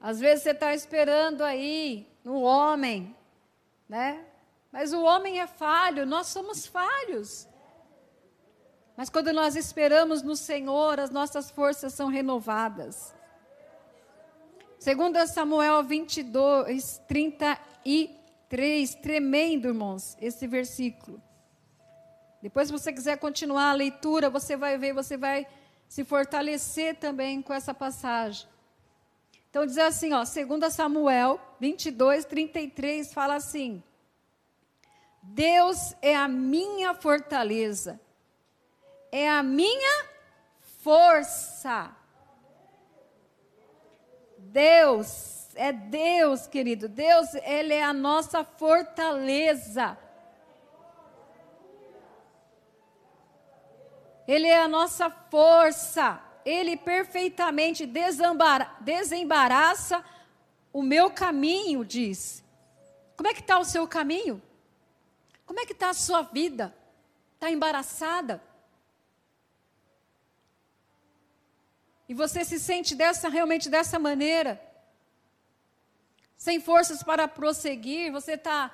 Às 0.00 0.18
vezes 0.18 0.42
você 0.42 0.50
está 0.50 0.74
esperando 0.74 1.42
aí 1.42 2.12
no 2.24 2.42
homem, 2.42 3.16
né? 3.88 4.26
Mas 4.72 4.92
o 4.92 5.00
homem 5.04 5.40
é 5.40 5.46
falho, 5.46 6.04
nós 6.04 6.26
somos 6.26 6.66
falhos. 6.66 7.46
Mas 8.96 9.08
quando 9.08 9.32
nós 9.32 9.54
esperamos 9.54 10.22
no 10.22 10.34
Senhor, 10.34 10.98
as 10.98 11.10
nossas 11.10 11.52
forças 11.52 11.94
são 11.94 12.08
renovadas. 12.08 13.14
Segundo 14.76 15.24
Samuel 15.28 15.84
22, 15.84 17.00
33, 18.48 18.94
tremendo, 18.96 19.68
irmãos, 19.68 20.16
esse 20.20 20.46
versículo. 20.46 21.22
Depois, 22.42 22.68
se 22.68 22.72
você 22.72 22.92
quiser 22.92 23.18
continuar 23.18 23.70
a 23.70 23.74
leitura, 23.74 24.30
você 24.30 24.56
vai 24.56 24.78
ver, 24.78 24.92
você 24.92 25.16
vai 25.16 25.46
se 25.88 26.04
fortalecer 26.04 26.96
também 26.96 27.42
com 27.42 27.52
essa 27.52 27.74
passagem. 27.74 28.46
Então, 29.50 29.66
diz 29.66 29.78
assim, 29.78 30.12
ó, 30.12 30.24
2 30.24 30.72
Samuel 30.72 31.40
22, 31.58 32.24
33, 32.24 33.12
fala 33.12 33.34
assim: 33.34 33.82
Deus 35.22 35.94
é 36.02 36.14
a 36.14 36.28
minha 36.28 36.94
fortaleza 36.94 38.00
é 39.16 39.28
a 39.28 39.42
minha 39.42 40.06
força. 40.82 41.94
Deus, 44.38 45.35
é 45.56 45.72
Deus, 45.72 46.46
querido. 46.46 46.88
Deus, 46.88 47.34
Ele 47.34 47.74
é 47.74 47.82
a 47.82 47.92
nossa 47.92 48.44
fortaleza. 48.44 49.98
Ele 54.26 54.46
é 54.46 54.60
a 54.60 54.68
nossa 54.68 55.10
força. 55.10 56.20
Ele 56.44 56.76
perfeitamente 56.76 57.86
desembaraça 58.80 60.04
o 60.72 60.82
meu 60.82 61.10
caminho, 61.10 61.84
diz. 61.84 62.44
Como 63.16 63.28
é 63.28 63.34
que 63.34 63.40
está 63.40 63.58
o 63.58 63.64
seu 63.64 63.88
caminho? 63.88 64.42
Como 65.44 65.58
é 65.58 65.66
que 65.66 65.72
está 65.72 65.90
a 65.90 65.94
sua 65.94 66.22
vida? 66.22 66.74
Está 67.34 67.50
embaraçada? 67.50 68.42
e 72.08 72.14
você 72.14 72.44
se 72.44 72.58
sente 72.58 72.94
dessa 72.94 73.28
realmente 73.28 73.68
dessa 73.68 73.98
maneira, 73.98 74.60
sem 76.36 76.60
forças 76.60 77.02
para 77.02 77.26
prosseguir, 77.26 78.12
você 78.12 78.32
está 78.32 78.70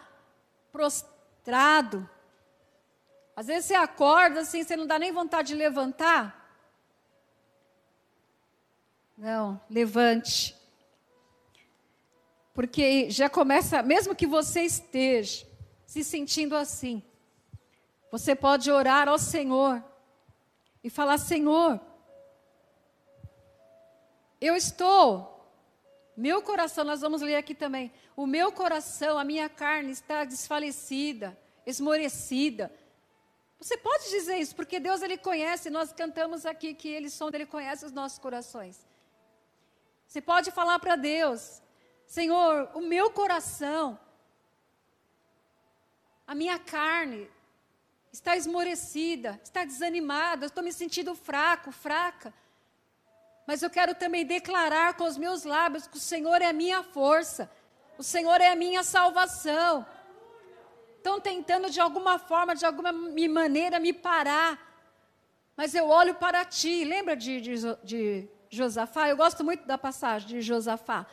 prostrado. 0.72 2.09
Às 3.37 3.46
vezes 3.46 3.66
você 3.66 3.75
acorda 3.75 4.40
assim, 4.40 4.62
você 4.62 4.77
não 4.77 4.87
dá 4.87 4.98
nem 4.98 5.12
vontade 5.12 5.48
de 5.48 5.55
levantar. 5.55 6.42
Não, 9.16 9.61
levante. 9.70 10.57
Porque 12.53 13.11
já 13.11 13.31
começa, 13.31 13.83
mesmo 13.83 14.14
que 14.14 14.27
você 14.27 14.62
esteja 14.62 15.46
se 15.87 16.03
sentindo 16.03 16.57
assim, 16.57 17.03
você 18.11 18.35
pode 18.35 18.70
orar 18.70 19.09
ao 19.09 19.18
Senhor 19.18 19.83
e 20.85 20.90
falar: 20.90 21.16
Senhor, 21.16 21.81
eu 24.40 24.55
estou, 24.55 25.31
meu 26.16 26.42
coração, 26.42 26.85
nós 26.85 27.01
vamos 27.01 27.22
ler 27.22 27.37
aqui 27.37 27.55
também. 27.55 27.92
O 28.14 28.27
meu 28.27 28.53
coração, 28.53 29.18
a 29.18 29.25
minha 29.25 29.48
carne 29.48 29.90
está 29.90 30.25
desfalecida, 30.25 31.38
esmorecida. 31.66 32.72
Você 33.59 33.77
pode 33.77 34.11
dizer 34.11 34.38
isso, 34.38 34.55
porque 34.55 34.79
Deus 34.79 35.03
ele 35.03 35.16
conhece, 35.16 35.70
nós 35.70 35.92
cantamos 35.92 36.44
aqui 36.44 36.75
que 36.75 36.88
ele 36.88 37.09
sonda, 37.09 37.37
ele 37.37 37.46
conhece 37.46 37.85
os 37.87 37.92
nossos 37.92 38.18
corações. 38.18 38.87
Você 40.07 40.20
pode 40.20 40.51
falar 40.51 40.79
para 40.79 40.96
Deus: 40.96 41.62
Senhor, 42.07 42.70
o 42.75 42.81
meu 42.81 43.11
coração, 43.11 43.98
a 46.27 46.35
minha 46.35 46.59
carne 46.59 47.31
está 48.12 48.37
esmorecida, 48.37 49.40
está 49.42 49.64
desanimada, 49.64 50.46
estou 50.46 50.62
me 50.62 50.72
sentindo 50.72 51.14
fraco, 51.14 51.72
fraca. 51.72 52.35
Mas 53.46 53.62
eu 53.62 53.70
quero 53.70 53.94
também 53.94 54.24
declarar 54.24 54.94
com 54.94 55.05
os 55.05 55.16
meus 55.16 55.44
lábios 55.44 55.87
que 55.87 55.96
o 55.96 56.00
Senhor 56.00 56.40
é 56.40 56.46
a 56.46 56.52
minha 56.52 56.83
força, 56.83 57.50
o 57.98 58.02
Senhor 58.02 58.40
é 58.40 58.50
a 58.50 58.57
minha 58.57 58.83
salvação. 58.83 59.87
Estão 60.96 61.20
tentando 61.20 61.68
de 61.68 61.81
alguma 61.81 62.18
forma, 62.18 62.55
de 62.55 62.64
alguma 62.64 62.92
maneira 62.92 63.81
me 63.81 63.92
parar, 63.92 64.72
mas 65.57 65.74
eu 65.74 65.88
olho 65.88 66.14
para 66.14 66.44
ti. 66.44 66.85
Lembra 66.85 67.16
de, 67.16 67.40
de, 67.40 67.57
de 67.83 68.28
Josafá? 68.48 69.09
Eu 69.09 69.16
gosto 69.16 69.44
muito 69.44 69.66
da 69.66 69.76
passagem 69.76 70.28
de 70.28 70.40
Josafá. 70.40 71.07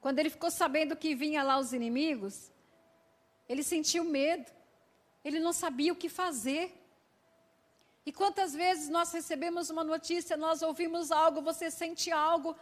Quando 0.00 0.18
ele 0.18 0.30
ficou 0.30 0.50
sabendo 0.50 0.96
que 0.96 1.14
vinha 1.14 1.42
lá 1.42 1.58
os 1.58 1.72
inimigos, 1.72 2.50
ele 3.48 3.62
sentiu 3.62 4.04
medo, 4.04 4.50
ele 5.24 5.38
não 5.38 5.52
sabia 5.52 5.92
o 5.92 5.96
que 5.96 6.08
fazer. 6.08 6.72
E 8.04 8.12
quantas 8.12 8.52
vezes 8.52 8.88
nós 8.88 9.12
recebemos 9.12 9.70
uma 9.70 9.84
notícia, 9.84 10.36
nós 10.36 10.62
ouvimos 10.62 11.12
algo, 11.12 11.40
você 11.40 11.70
sente 11.70 12.10
algo, 12.10 12.56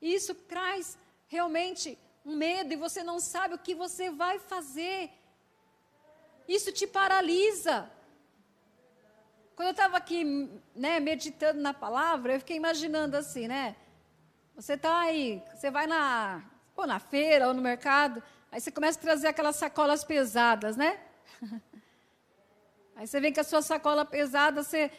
e 0.00 0.14
isso 0.14 0.34
traz 0.34 0.98
realmente 1.26 1.98
um 2.24 2.36
medo 2.36 2.72
e 2.72 2.76
você 2.76 3.02
não 3.02 3.20
sabe 3.20 3.54
o 3.54 3.58
que 3.58 3.74
você 3.74 4.10
vai 4.10 4.38
fazer. 4.38 5.10
Isso 6.46 6.72
te 6.72 6.86
paralisa. 6.86 7.90
Quando 9.54 9.68
eu 9.68 9.72
estava 9.72 9.96
aqui, 9.96 10.24
né, 10.74 11.00
meditando 11.00 11.60
na 11.60 11.74
palavra, 11.74 12.34
eu 12.34 12.38
fiquei 12.38 12.56
imaginando 12.56 13.16
assim, 13.16 13.48
né? 13.48 13.76
Você 14.54 14.74
está 14.74 15.00
aí, 15.00 15.42
você 15.54 15.70
vai 15.70 15.86
na, 15.86 16.42
ou 16.76 16.86
na 16.86 16.98
feira 16.98 17.48
ou 17.48 17.54
no 17.54 17.60
mercado, 17.60 18.22
aí 18.50 18.60
você 18.60 18.70
começa 18.70 18.98
a 18.98 19.02
trazer 19.02 19.28
aquelas 19.28 19.56
sacolas 19.56 20.04
pesadas, 20.04 20.76
né? 20.76 20.98
Aí 22.98 23.06
você 23.06 23.20
vem 23.20 23.32
com 23.32 23.40
a 23.40 23.44
sua 23.44 23.62
sacola 23.62 24.04
pesada, 24.04 24.60
você, 24.60 24.90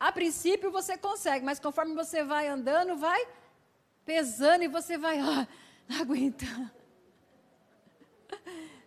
a 0.00 0.10
princípio 0.10 0.72
você 0.72 0.98
consegue, 0.98 1.44
mas 1.44 1.60
conforme 1.60 1.94
você 1.94 2.24
vai 2.24 2.48
andando, 2.48 2.96
vai 2.96 3.28
pesando 4.04 4.64
e 4.64 4.68
você 4.68 4.98
vai, 4.98 5.20
ah, 5.20 5.46
não 5.88 6.00
aguenta. 6.00 6.44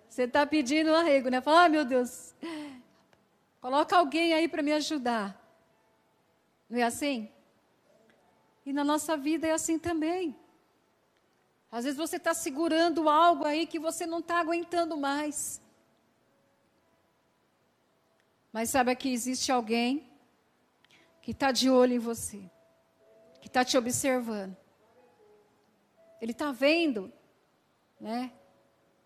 Você 0.10 0.24
está 0.24 0.48
pedindo 0.48 0.96
arrego, 0.96 1.30
né? 1.30 1.40
Fala, 1.42 1.66
ah, 1.66 1.70
meu 1.70 1.86
Deus, 1.86 2.34
coloca 3.62 3.96
alguém 3.96 4.34
aí 4.34 4.48
para 4.48 4.64
me 4.64 4.74
ajudar. 4.74 5.40
Não 6.68 6.80
é 6.80 6.84
assim? 6.84 7.32
E 8.66 8.74
na 8.74 8.84
nossa 8.84 9.16
vida 9.16 9.46
é 9.46 9.52
assim 9.52 9.78
também. 9.78 10.36
Às 11.72 11.86
vezes 11.86 12.00
você 12.00 12.18
está 12.18 12.34
segurando 12.34 13.08
algo 13.08 13.46
aí 13.46 13.68
que 13.68 13.78
você 13.78 14.08
não 14.08 14.20
está 14.20 14.40
aguentando 14.40 14.98
mais. 14.98 15.62
Mas 18.58 18.72
saiba 18.72 18.96
que 18.96 19.14
existe 19.14 19.52
alguém 19.52 20.10
que 21.22 21.30
está 21.30 21.52
de 21.52 21.70
olho 21.70 21.94
em 21.94 22.00
você, 22.00 22.42
que 23.40 23.46
está 23.46 23.64
te 23.64 23.78
observando. 23.78 24.58
Ele 26.20 26.32
está 26.32 26.52
vendo, 26.52 27.14
né? 28.02 28.32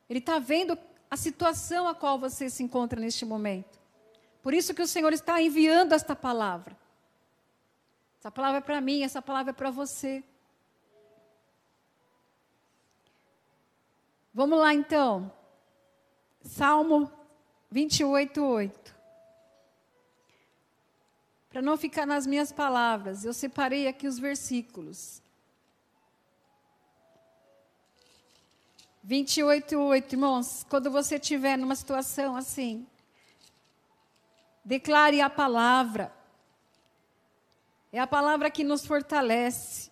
Ele 0.09 0.19
está 0.19 0.39
vendo 0.39 0.79
a 1.09 1.17
situação 1.17 1.85
a 1.85 1.93
qual 1.93 2.17
você 2.17 2.49
se 2.49 2.63
encontra 2.63 2.97
neste 2.97 3.25
momento. 3.25 3.77
Por 4.41 4.53
isso 4.53 4.73
que 4.73 4.81
o 4.81 4.87
Senhor 4.87 5.11
está 5.11 5.41
enviando 5.41 5.91
esta 5.91 6.15
palavra. 6.15 6.77
Essa 8.19 8.31
palavra 8.31 8.59
é 8.59 8.61
para 8.61 8.79
mim, 8.79 9.03
essa 9.03 9.21
palavra 9.21 9.49
é 9.49 9.53
para 9.53 9.69
você. 9.69 10.23
Vamos 14.33 14.57
lá 14.57 14.73
então. 14.73 15.29
Salmo 16.41 17.11
28, 17.69 18.41
8. 18.41 19.00
Para 21.51 21.61
não 21.61 21.75
ficar 21.75 22.07
nas 22.07 22.25
minhas 22.25 22.51
palavras, 22.51 23.25
eu 23.25 23.33
separei 23.33 23.85
aqui 23.85 24.07
os 24.07 24.17
versículos. 24.17 25.21
28, 29.03 29.77
8, 29.77 30.13
irmãos, 30.13 30.65
quando 30.69 30.89
você 30.89 31.15
estiver 31.15 31.57
numa 31.57 31.75
situação 31.75 32.37
assim, 32.37 32.87
declare 34.63 35.19
a 35.19 35.29
palavra. 35.29 36.13
É 37.91 37.99
a 37.99 38.07
palavra 38.07 38.49
que 38.49 38.63
nos 38.63 38.85
fortalece. 38.85 39.91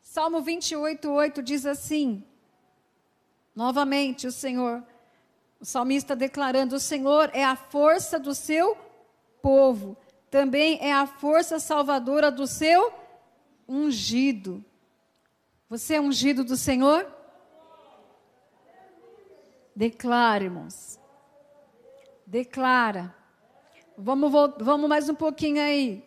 Salmo 0.00 0.42
28, 0.42 1.10
8 1.10 1.42
diz 1.42 1.66
assim: 1.66 2.24
Novamente, 3.54 4.28
o 4.28 4.32
Senhor, 4.32 4.84
o 5.60 5.64
salmista 5.64 6.14
declarando: 6.14 6.76
O 6.76 6.80
Senhor 6.80 7.30
é 7.32 7.44
a 7.44 7.56
força 7.56 8.18
do 8.18 8.34
seu 8.34 8.76
povo, 9.42 9.96
também 10.30 10.78
é 10.80 10.92
a 10.92 11.06
força 11.06 11.58
salvadora 11.58 12.30
do 12.30 12.46
seu 12.46 12.92
ungido. 13.68 14.64
Você 15.68 15.94
é 15.94 16.00
ungido 16.00 16.44
do 16.44 16.56
Senhor? 16.56 17.12
Declara, 19.74 20.44
irmãos. 20.44 20.98
Declara. 22.26 23.14
Vamos, 23.98 24.32
vamos 24.58 24.88
mais 24.88 25.08
um 25.08 25.14
pouquinho 25.14 25.60
aí. 25.60 26.04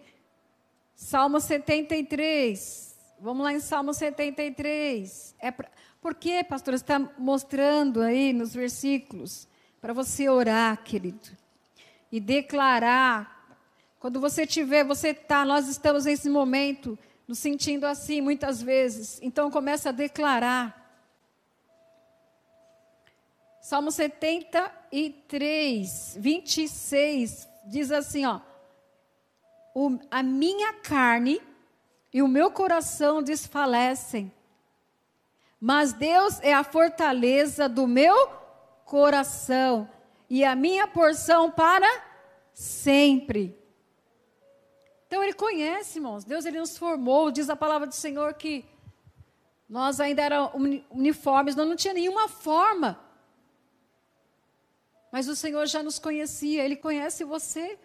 Salmo 0.96 1.40
73. 1.40 2.98
Vamos 3.20 3.44
lá 3.44 3.54
em 3.54 3.60
Salmo 3.60 3.94
73. 3.94 5.36
É 5.40 5.52
pra, 5.52 5.70
por 6.02 6.16
que, 6.16 6.44
pastor, 6.44 6.74
está 6.74 7.00
mostrando 7.18 8.02
aí 8.02 8.34
nos 8.34 8.54
versículos? 8.54 9.48
Para 9.82 9.94
você 9.94 10.28
orar, 10.30 10.84
querido. 10.84 11.30
E 12.12 12.20
declarar. 12.20 13.40
Quando 14.00 14.20
você 14.20 14.48
tiver, 14.48 14.84
você 14.84 15.10
está, 15.10 15.46
nós 15.46 15.68
estamos 15.68 16.06
nesse 16.06 16.28
momento 16.30 16.98
nos 17.28 17.38
sentindo 17.38 17.86
assim 17.86 18.22
muitas 18.22 18.60
vezes. 18.62 19.20
Então 19.22 19.52
começa 19.52 19.90
a 19.90 19.92
declarar. 19.92 20.80
Salmo 23.62 23.92
73, 23.92 26.16
26 26.18 27.48
diz 27.68 27.92
assim, 27.92 28.26
ó: 28.26 28.40
o, 29.76 30.00
a 30.10 30.24
minha 30.24 30.74
carne 30.74 31.40
e 32.12 32.24
o 32.24 32.28
meu 32.28 32.50
coração 32.50 33.22
desfalecem, 33.22 34.32
mas 35.60 35.94
Deus 35.94 36.40
é 36.42 36.54
a 36.54 36.64
fortaleza 36.64 37.68
do 37.68 37.86
meu 37.86 38.16
coração 38.86 39.90
e 40.30 40.44
a 40.44 40.56
minha 40.56 40.88
porção 40.88 41.52
para 41.52 41.88
sempre. 42.54 43.58
Então 45.08 45.24
ele 45.24 45.34
conhece, 45.34 45.98
irmãos. 45.98 46.24
Deus 46.24 46.46
ele 46.46 46.60
nos 46.60 46.78
formou. 46.78 47.32
Diz 47.32 47.50
a 47.50 47.56
palavra 47.56 47.88
do 47.88 47.96
Senhor 47.96 48.34
que 48.36 48.66
nós 49.68 50.00
ainda 50.00 50.22
éramos 50.22 50.84
uniformes, 50.90 51.56
nós 51.56 51.68
não 51.68 51.76
tinha 51.76 51.94
nenhuma 51.94 52.28
forma. 52.28 53.00
Mas 55.12 55.28
o 55.28 55.36
Senhor 55.36 55.66
já 55.68 55.84
nos 55.84 56.00
conhecia, 56.00 56.64
Ele 56.64 56.76
conhece 56.76 57.24
você. 57.24 57.78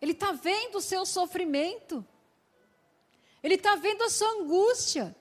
Ele 0.00 0.12
está 0.12 0.32
vendo 0.32 0.76
o 0.76 0.80
seu 0.80 1.04
sofrimento. 1.04 2.04
Ele 3.42 3.54
está 3.54 3.74
vendo 3.74 4.02
a 4.04 4.10
sua 4.10 4.28
angústia. 4.28 5.14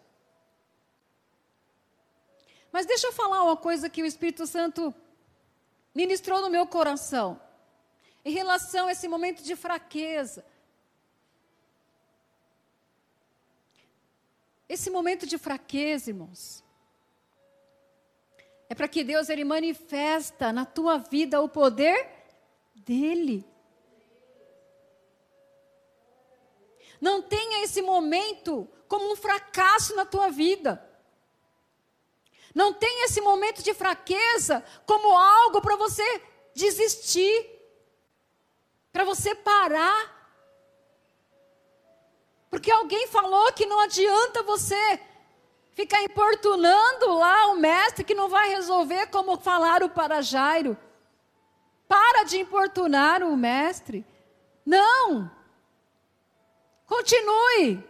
Mas 2.72 2.86
deixa 2.86 3.08
eu 3.08 3.12
falar 3.12 3.44
uma 3.44 3.58
coisa 3.58 3.90
que 3.90 4.04
o 4.04 4.06
Espírito 4.06 4.46
Santo 4.48 4.94
ministrou 5.94 6.42
no 6.42 6.50
meu 6.50 6.66
coração 6.66 7.42
em 8.24 8.32
relação 8.32 8.88
a 8.88 8.92
esse 8.92 9.08
momento 9.08 9.44
de 9.44 9.56
fraqueza. 9.56 10.46
Esse 14.70 14.90
momento 14.90 15.26
de 15.26 15.38
fraqueza, 15.38 16.12
irmãos, 16.12 16.64
é 18.70 18.76
para 18.76 18.88
que 18.88 19.04
Deus 19.04 19.28
ele 19.28 19.44
manifesta 19.44 20.54
na 20.54 20.66
tua 20.66 20.98
vida 20.98 21.42
o 21.42 21.50
poder 21.50 22.10
dele. 22.74 23.46
Não 27.02 27.22
tenha 27.22 27.64
esse 27.64 27.82
momento 27.82 28.70
como 28.88 29.12
um 29.12 29.16
fracasso 29.16 29.96
na 29.96 30.06
tua 30.06 30.30
vida. 30.30 30.88
Não 32.56 32.72
tenha 32.72 33.06
esse 33.06 33.20
momento 33.20 33.64
de 33.64 33.74
fraqueza 33.74 34.64
como 34.86 35.18
algo 35.18 35.62
para 35.62 35.76
você 35.76 36.22
desistir 36.54 37.62
para 38.92 39.04
você 39.04 39.34
parar. 39.34 40.20
Porque 42.50 42.70
alguém 42.70 43.08
falou 43.08 43.52
que 43.54 43.66
não 43.66 43.80
adianta 43.80 44.44
você 44.44 45.00
ficar 45.74 46.04
importunando 46.04 47.14
lá 47.14 47.48
o 47.48 47.56
mestre 47.56 48.04
que 48.04 48.14
não 48.14 48.28
vai 48.28 48.50
resolver 48.50 49.08
como 49.08 49.40
falaram 49.40 49.88
para 49.88 50.22
Jairo. 50.22 50.78
Para 51.88 52.24
de 52.24 52.40
importunar 52.40 53.24
o 53.24 53.36
mestre. 53.38 54.06
Não. 54.66 55.32
Continue. 56.92 57.82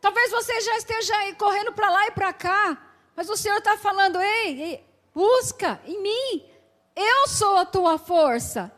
Talvez 0.00 0.30
você 0.30 0.58
já 0.62 0.78
esteja 0.78 1.14
aí 1.18 1.34
correndo 1.34 1.70
para 1.74 1.90
lá 1.90 2.06
e 2.06 2.12
para 2.12 2.32
cá, 2.32 2.78
mas 3.14 3.28
o 3.28 3.36
Senhor 3.36 3.58
está 3.58 3.76
falando: 3.76 4.18
ei, 4.18 4.82
busca 5.14 5.78
em 5.84 6.00
mim, 6.00 6.50
eu 6.96 7.28
sou 7.28 7.58
a 7.58 7.66
tua 7.66 7.98
força. 7.98 8.72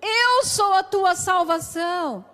Eu 0.00 0.44
sou 0.44 0.72
a 0.72 0.84
tua 0.84 1.16
salvação. 1.16 2.24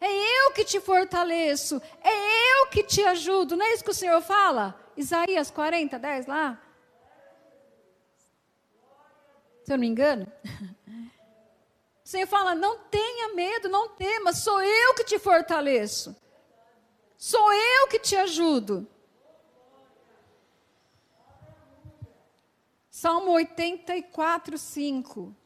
É 0.00 0.08
eu 0.08 0.52
que 0.52 0.64
te 0.64 0.78
fortaleço. 0.78 1.82
É 2.00 2.52
eu 2.52 2.66
que 2.68 2.84
te 2.84 3.02
ajudo. 3.04 3.56
Não 3.56 3.66
é 3.66 3.72
isso 3.74 3.84
que 3.84 3.90
o 3.90 3.94
Senhor 3.94 4.20
fala? 4.22 4.80
Isaías 4.96 5.50
40, 5.50 5.98
10 5.98 6.26
lá. 6.26 6.62
Se 9.64 9.72
eu 9.72 9.76
não 9.76 9.80
me 9.80 9.88
engano. 9.88 10.30
O 12.08 12.10
Senhor 12.10 12.26
fala: 12.26 12.54
não 12.54 12.78
tenha 12.84 13.34
medo, 13.34 13.68
não 13.68 13.90
tema, 13.90 14.32
sou 14.32 14.62
eu 14.62 14.94
que 14.94 15.04
te 15.04 15.18
fortaleço. 15.18 16.16
Sou 17.18 17.52
eu 17.52 17.86
que 17.88 17.98
te 17.98 18.16
ajudo. 18.16 18.88
Salmo 22.90 23.32
84, 23.32 24.56
5. 24.56 25.36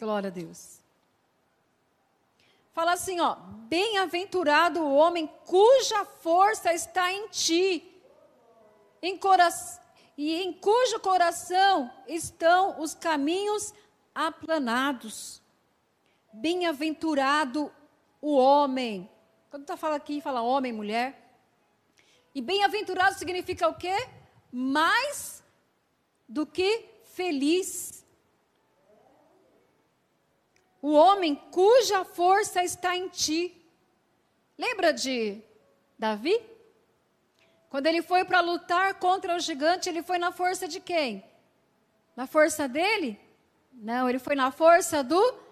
Glória 0.00 0.26
a 0.26 0.32
Deus. 0.32 0.80
Fala 2.72 2.94
assim, 2.94 3.20
ó: 3.20 3.36
Bem-aventurado 3.68 4.80
o 4.82 4.92
homem 4.96 5.28
cuja 5.44 6.04
força 6.04 6.74
está 6.74 7.12
em 7.12 7.28
ti, 7.28 7.96
em 9.00 9.16
e 10.16 10.34
em 10.34 10.52
cujo 10.52 11.00
coração 11.00 11.90
estão 12.06 12.80
os 12.80 12.94
caminhos 12.94 13.74
aplanados. 14.14 15.42
Bem-aventurado 16.32 17.72
o 18.20 18.36
homem. 18.36 19.10
Quando 19.50 19.62
está 19.62 19.76
falando 19.76 19.96
aqui, 19.96 20.20
fala 20.20 20.42
homem, 20.42 20.72
mulher. 20.72 21.22
E 22.34 22.40
bem-aventurado 22.40 23.18
significa 23.18 23.68
o 23.68 23.74
quê? 23.74 23.96
mais 24.58 25.44
do 26.26 26.46
que 26.46 26.88
feliz. 27.04 28.04
O 30.80 30.92
homem 30.92 31.34
cuja 31.50 32.04
força 32.04 32.64
está 32.64 32.96
em 32.96 33.08
ti. 33.08 33.54
Lembra 34.56 34.92
de 34.92 35.42
Davi? 35.98 36.40
Quando 37.68 37.86
ele 37.86 38.02
foi 38.02 38.24
para 38.24 38.40
lutar 38.40 38.94
contra 38.94 39.36
o 39.36 39.40
gigante, 39.40 39.88
ele 39.88 40.02
foi 40.02 40.18
na 40.18 40.32
força 40.32 40.66
de 40.68 40.80
quem? 40.80 41.24
Na 42.14 42.26
força 42.26 42.68
dele? 42.68 43.18
Não, 43.72 44.08
ele 44.08 44.18
foi 44.18 44.34
na 44.34 44.50
força 44.50 45.02
do 45.02 45.46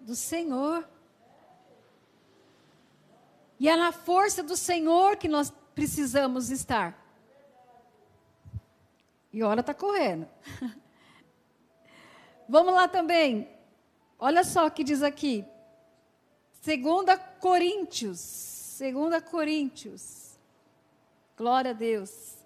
do 0.00 0.14
Senhor. 0.14 0.88
E 3.58 3.68
é 3.68 3.76
na 3.76 3.90
força 3.90 4.42
do 4.42 4.56
Senhor 4.56 5.16
que 5.16 5.26
nós 5.26 5.52
precisamos 5.74 6.50
estar. 6.50 6.96
E 9.32 9.42
a 9.42 9.48
hora 9.48 9.60
está 9.60 9.74
correndo. 9.74 10.28
Vamos 12.48 12.72
lá 12.72 12.86
também. 12.86 13.48
Olha 14.18 14.44
só 14.44 14.66
o 14.66 14.70
que 14.70 14.84
diz 14.84 15.02
aqui. 15.02 15.44
Segunda 16.62 17.18
Coríntios. 17.18 18.20
Segunda 18.20 19.20
Coríntios. 19.20 20.25
Glória 21.36 21.72
a 21.72 21.74
Deus. 21.74 22.38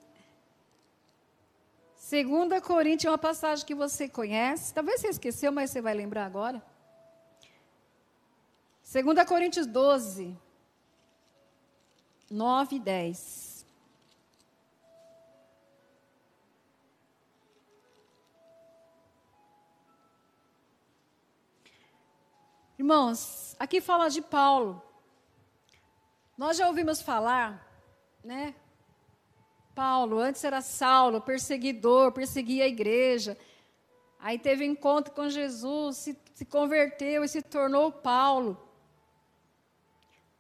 2 2.11 2.61
Coríntios 2.61 3.05
é 3.05 3.11
uma 3.11 3.19
passagem 3.19 3.65
que 3.65 3.75
você 3.75 4.09
conhece. 4.09 4.75
Talvez 4.75 5.01
você 5.01 5.09
esqueceu, 5.09 5.53
mas 5.53 5.71
você 5.71 5.81
vai 5.81 5.95
lembrar 5.95 6.27
agora. 6.27 6.61
2 8.93 9.29
Coríntios 9.29 9.65
12, 9.65 10.37
9 12.29 12.77
e 12.77 12.81
10. 12.81 13.67
Irmãos, 22.77 23.55
aqui 23.57 23.81
fala 23.81 24.09
de 24.09 24.21
Paulo. 24.21 24.83
Nós 26.37 26.57
já 26.57 26.67
ouvimos 26.67 27.01
falar, 27.01 27.65
né? 28.25 28.53
Paulo, 29.81 30.19
antes 30.19 30.45
era 30.45 30.61
Saulo, 30.61 31.23
perseguidor, 31.23 32.13
perseguia 32.13 32.65
a 32.65 32.69
igreja. 32.69 33.35
Aí 34.19 34.39
teve 34.39 34.63
encontro 34.63 35.11
com 35.15 35.31
Jesus, 35.31 35.97
se, 35.97 36.19
se 36.35 36.45
converteu 36.45 37.25
e 37.25 37.29
se 37.29 37.41
tornou 37.41 37.91
Paulo. 37.91 38.63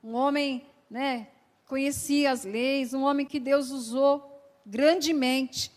Um 0.05 0.13
homem, 0.13 0.69
né, 0.91 1.29
conhecia 1.67 2.33
as 2.33 2.45
leis, 2.45 2.93
um 2.93 3.03
homem 3.03 3.25
que 3.25 3.41
Deus 3.41 3.71
usou 3.71 4.31
grandemente. 4.67 5.73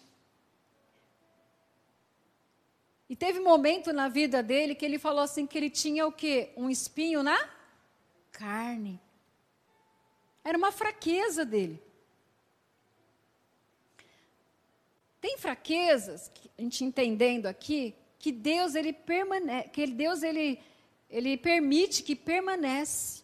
E 3.07 3.15
teve 3.15 3.39
um 3.39 3.45
momento 3.45 3.93
na 3.93 4.09
vida 4.09 4.43
dele 4.43 4.75
que 4.75 4.83
ele 4.83 4.99
falou 4.99 5.21
assim 5.21 5.47
que 5.47 5.57
ele 5.57 5.69
tinha 5.69 6.05
o 6.05 6.11
quê? 6.11 6.51
Um 6.57 6.69
espinho 6.69 7.23
na 7.23 7.49
carne. 8.29 8.99
Era 10.43 10.57
uma 10.57 10.73
fraqueza 10.73 11.45
dele. 11.45 11.81
Tem 15.23 15.37
fraquezas, 15.37 16.29
a 16.57 16.61
gente 16.61 16.83
entendendo 16.83 17.45
aqui, 17.45 17.95
que 18.19 18.29
Deus 18.29 18.75
ele 18.75 18.91
permanece, 18.91 19.69
que 19.69 19.87
Deus 19.87 20.21
ele, 20.21 20.61
ele 21.09 21.37
permite 21.37 22.03
que 22.03 22.13
permanece. 22.13 23.23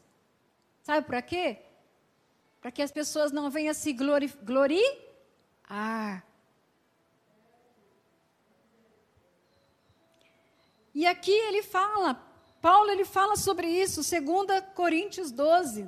Sabe 0.81 1.05
para 1.05 1.21
quê? 1.21 1.57
Para 2.61 2.71
que 2.71 2.81
as 2.81 2.89
pessoas 2.89 3.33
não 3.33 3.51
venham 3.51 3.73
se 3.73 3.91
glori, 3.91 4.27
gloriar. 4.41 6.25
E 10.95 11.05
aqui 11.05 11.33
ele 11.33 11.63
fala, 11.63 12.13
Paulo 12.61 12.89
ele 12.91 13.03
fala 13.03 13.35
sobre 13.35 13.67
isso, 13.67 14.09
2 14.09 14.63
Coríntios 14.73 15.33
12. 15.33 15.85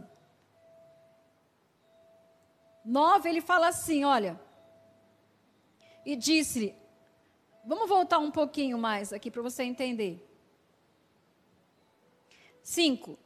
9, 2.84 3.30
ele 3.30 3.40
fala 3.40 3.70
assim: 3.70 4.04
olha. 4.04 4.51
E 6.06 6.16
disse-lhe, 6.16 6.76
vamos 7.66 7.88
voltar 7.88 8.20
um 8.20 8.32
pouquinho 8.32 8.78
mais 8.78 9.14
aqui 9.14 9.30
para 9.30 9.42
você 9.42 9.64
entender. 9.64 10.28
5. 12.64 13.18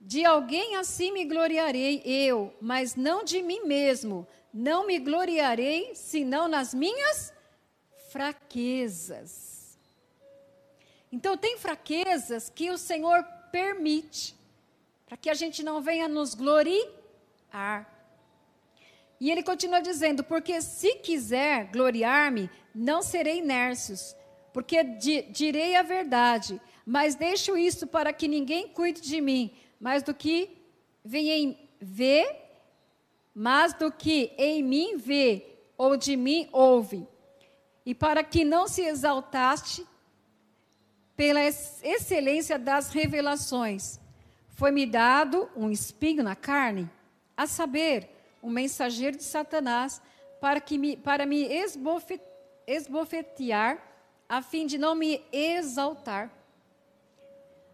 De 0.00 0.24
alguém 0.24 0.76
assim 0.76 1.10
me 1.10 1.24
gloriarei 1.24 2.02
eu, 2.04 2.54
mas 2.60 2.94
não 2.94 3.24
de 3.24 3.42
mim 3.42 3.64
mesmo. 3.64 4.26
Não 4.52 4.86
me 4.86 4.98
gloriarei 4.98 5.94
senão 5.94 6.48
nas 6.48 6.72
minhas 6.72 7.32
fraquezas. 8.08 9.78
Então, 11.10 11.36
tem 11.36 11.56
fraquezas 11.56 12.48
que 12.48 12.70
o 12.70 12.78
Senhor 12.78 13.24
permite, 13.50 14.34
para 15.06 15.16
que 15.16 15.30
a 15.30 15.34
gente 15.34 15.62
não 15.62 15.80
venha 15.80 16.08
nos 16.08 16.34
gloriar. 16.34 17.86
E 19.20 19.30
ele 19.30 19.42
continua 19.42 19.80
dizendo: 19.80 20.22
Porque 20.22 20.60
se 20.60 20.96
quiser 20.96 21.70
gloriar-me, 21.70 22.50
não 22.74 23.02
serei 23.02 23.40
nércios, 23.40 24.14
porque 24.52 24.82
di 24.84 25.22
direi 25.30 25.76
a 25.76 25.82
verdade, 25.82 26.60
mas 26.84 27.14
deixo 27.14 27.56
isso 27.56 27.86
para 27.86 28.12
que 28.12 28.28
ninguém 28.28 28.68
cuide 28.68 29.00
de 29.00 29.20
mim, 29.20 29.54
mais 29.80 30.02
do 30.02 30.14
que 30.14 30.50
vem 31.04 31.30
em 31.30 31.68
ver, 31.80 32.26
mais 33.34 33.72
do 33.72 33.90
que 33.90 34.32
em 34.36 34.62
mim 34.62 34.96
vê, 34.96 35.58
ou 35.76 35.96
de 35.96 36.16
mim 36.16 36.48
ouve. 36.52 37.06
E 37.84 37.94
para 37.94 38.24
que 38.24 38.44
não 38.44 38.66
se 38.66 38.82
exaltaste 38.82 39.86
pela 41.16 41.40
excelência 41.42 42.58
das 42.58 42.90
revelações, 42.90 43.98
foi-me 44.48 44.86
dado 44.86 45.48
um 45.54 45.70
espinho 45.70 46.22
na 46.22 46.34
carne, 46.34 46.90
a 47.36 47.46
saber, 47.46 48.15
um 48.46 48.50
mensageiro 48.50 49.16
de 49.16 49.24
Satanás, 49.24 50.00
para, 50.40 50.60
que 50.60 50.78
me, 50.78 50.96
para 50.96 51.26
me 51.26 51.48
esbofetear, 52.64 53.82
a 54.28 54.40
fim 54.40 54.66
de 54.66 54.78
não 54.78 54.94
me 54.94 55.20
exaltar. 55.32 56.30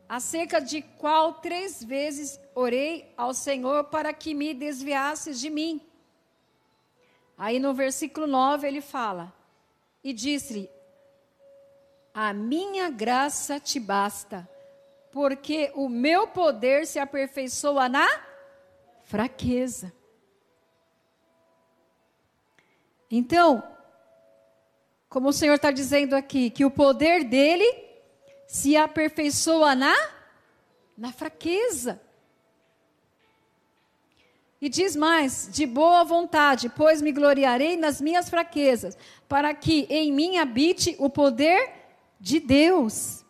Acerca 0.08 0.60
de 0.60 0.80
qual 0.80 1.34
três 1.34 1.84
vezes 1.84 2.40
orei 2.54 3.12
ao 3.18 3.34
Senhor 3.34 3.84
para 3.84 4.14
que 4.14 4.32
me 4.32 4.54
desviasse 4.54 5.34
de 5.34 5.50
mim. 5.50 5.86
Aí 7.36 7.58
no 7.58 7.74
versículo 7.74 8.26
9 8.26 8.66
ele 8.66 8.80
fala: 8.80 9.30
E 10.02 10.12
disse-lhe: 10.14 10.70
A 12.14 12.32
minha 12.32 12.88
graça 12.88 13.60
te 13.60 13.78
basta, 13.78 14.48
porque 15.10 15.70
o 15.74 15.86
meu 15.88 16.28
poder 16.28 16.86
se 16.86 16.98
aperfeiçoa 16.98 17.90
na 17.90 18.08
fraqueza. 19.04 19.92
Então, 23.14 23.62
como 25.06 25.28
o 25.28 25.32
Senhor 25.34 25.56
está 25.56 25.70
dizendo 25.70 26.14
aqui, 26.14 26.48
que 26.48 26.64
o 26.64 26.70
poder 26.70 27.24
dele 27.24 27.70
se 28.46 28.74
aperfeiçoa 28.74 29.74
na, 29.74 29.94
na 30.96 31.12
fraqueza. 31.12 32.00
E 34.58 34.70
diz 34.70 34.96
mais: 34.96 35.50
de 35.52 35.66
boa 35.66 36.04
vontade, 36.04 36.70
pois 36.70 37.02
me 37.02 37.12
gloriarei 37.12 37.76
nas 37.76 38.00
minhas 38.00 38.30
fraquezas, 38.30 38.96
para 39.28 39.52
que 39.52 39.86
em 39.90 40.10
mim 40.10 40.38
habite 40.38 40.96
o 40.98 41.10
poder 41.10 41.70
de 42.18 42.40
Deus. 42.40 43.26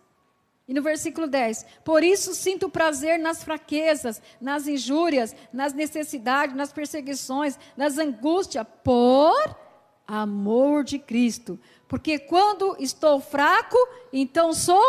E 0.69 0.73
no 0.73 0.83
versículo 0.83 1.27
10: 1.27 1.67
Por 1.85 2.05
isso 2.05 2.37
sinto 2.37 2.71
prazer 2.71 3.19
nas 3.19 3.43
fraquezas, 3.43 4.23
nas 4.41 4.69
injúrias, 4.69 5.35
nas 5.53 5.73
necessidades, 5.73 6.55
nas 6.55 6.73
perseguições, 6.73 7.59
nas 7.77 7.99
angústias, 7.99 8.65
por 8.85 9.61
amor 10.07 10.85
de 10.85 10.99
Cristo. 10.99 11.59
Porque 11.89 12.19
quando 12.19 12.77
estou 12.79 13.21
fraco, 13.21 13.77
então 14.13 14.53
sou 14.53 14.83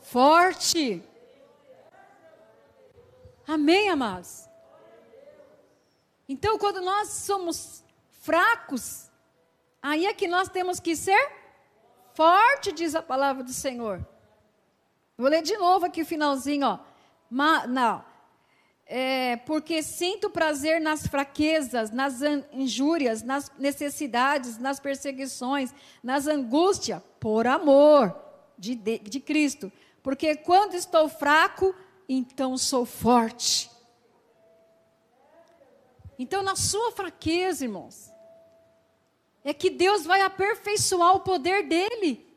forte. 0.00 1.02
Amém, 3.46 3.90
amados? 3.90 4.48
Então, 6.28 6.58
quando 6.58 6.80
nós 6.80 7.08
somos 7.08 7.84
fracos, 8.22 9.10
aí 9.82 10.06
é 10.06 10.14
que 10.14 10.26
nós 10.26 10.48
temos 10.48 10.80
que 10.80 10.96
ser 10.96 11.30
forte, 12.14 12.72
diz 12.72 12.94
a 12.94 13.02
palavra 13.02 13.42
do 13.42 13.52
Senhor. 13.52 14.04
Vou 15.16 15.28
ler 15.28 15.42
de 15.42 15.56
novo 15.56 15.86
aqui 15.86 16.02
o 16.02 16.06
finalzinho, 16.06 16.66
ó. 16.66 16.78
Ma, 17.30 17.66
não 17.66 18.13
é, 18.86 19.36
porque 19.36 19.82
sinto 19.82 20.28
prazer 20.28 20.80
nas 20.80 21.06
fraquezas, 21.06 21.90
nas 21.90 22.20
injúrias, 22.52 23.22
nas 23.22 23.50
necessidades, 23.58 24.58
nas 24.58 24.78
perseguições, 24.78 25.74
nas 26.02 26.26
angústias, 26.26 27.02
por 27.18 27.46
amor 27.46 28.14
de, 28.58 28.74
de, 28.74 28.98
de 28.98 29.20
Cristo. 29.20 29.72
Porque 30.02 30.36
quando 30.36 30.74
estou 30.74 31.08
fraco, 31.08 31.74
então 32.08 32.58
sou 32.58 32.84
forte. 32.84 33.70
Então, 36.18 36.42
na 36.42 36.54
sua 36.54 36.92
fraqueza, 36.92 37.64
irmãos, 37.64 38.12
é 39.42 39.52
que 39.52 39.70
Deus 39.70 40.04
vai 40.04 40.20
aperfeiçoar 40.20 41.16
o 41.16 41.20
poder 41.20 41.66
dele. 41.66 42.33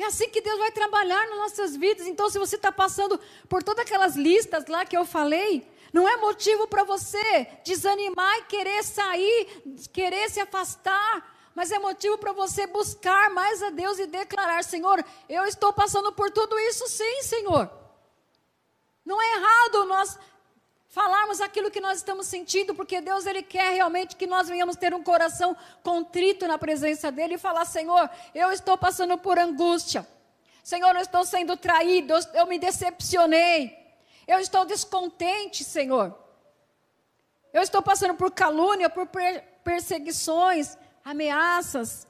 É 0.00 0.06
assim 0.06 0.30
que 0.30 0.40
Deus 0.40 0.58
vai 0.58 0.72
trabalhar 0.72 1.28
nas 1.28 1.38
nossas 1.38 1.76
vidas. 1.76 2.06
Então, 2.06 2.30
se 2.30 2.38
você 2.38 2.56
está 2.56 2.72
passando 2.72 3.20
por 3.50 3.62
todas 3.62 3.84
aquelas 3.84 4.16
listas 4.16 4.66
lá 4.66 4.86
que 4.86 4.96
eu 4.96 5.04
falei, 5.04 5.70
não 5.92 6.08
é 6.08 6.16
motivo 6.16 6.66
para 6.66 6.84
você 6.84 7.46
desanimar 7.62 8.38
e 8.38 8.44
querer 8.44 8.82
sair, 8.82 9.62
querer 9.92 10.30
se 10.30 10.40
afastar. 10.40 11.50
Mas 11.54 11.70
é 11.70 11.78
motivo 11.78 12.16
para 12.16 12.32
você 12.32 12.66
buscar 12.66 13.28
mais 13.28 13.62
a 13.62 13.68
Deus 13.68 13.98
e 13.98 14.06
declarar: 14.06 14.64
Senhor, 14.64 15.04
eu 15.28 15.44
estou 15.44 15.70
passando 15.70 16.10
por 16.12 16.30
tudo 16.30 16.58
isso, 16.60 16.88
sim, 16.88 17.22
Senhor. 17.22 17.70
Não 19.04 19.20
é 19.20 19.32
errado 19.34 19.84
nós 19.84 20.18
falarmos 20.90 21.40
aquilo 21.40 21.70
que 21.70 21.80
nós 21.80 21.98
estamos 21.98 22.26
sentindo, 22.26 22.74
porque 22.74 23.00
Deus 23.00 23.24
ele 23.24 23.42
quer 23.42 23.72
realmente 23.72 24.16
que 24.16 24.26
nós 24.26 24.48
venhamos 24.48 24.76
ter 24.76 24.92
um 24.92 25.02
coração 25.02 25.56
contrito 25.82 26.46
na 26.46 26.58
presença 26.58 27.10
dele 27.10 27.34
e 27.34 27.38
falar: 27.38 27.64
Senhor, 27.64 28.10
eu 28.34 28.52
estou 28.52 28.76
passando 28.76 29.16
por 29.16 29.38
angústia. 29.38 30.06
Senhor, 30.62 30.94
eu 30.94 31.00
estou 31.00 31.24
sendo 31.24 31.56
traído, 31.56 32.12
eu 32.34 32.46
me 32.46 32.58
decepcionei. 32.58 33.78
Eu 34.26 34.38
estou 34.38 34.64
descontente, 34.64 35.64
Senhor. 35.64 36.16
Eu 37.52 37.62
estou 37.62 37.82
passando 37.82 38.14
por 38.14 38.30
calúnia, 38.30 38.88
por 38.90 39.08
perseguições, 39.64 40.76
ameaças. 41.04 42.06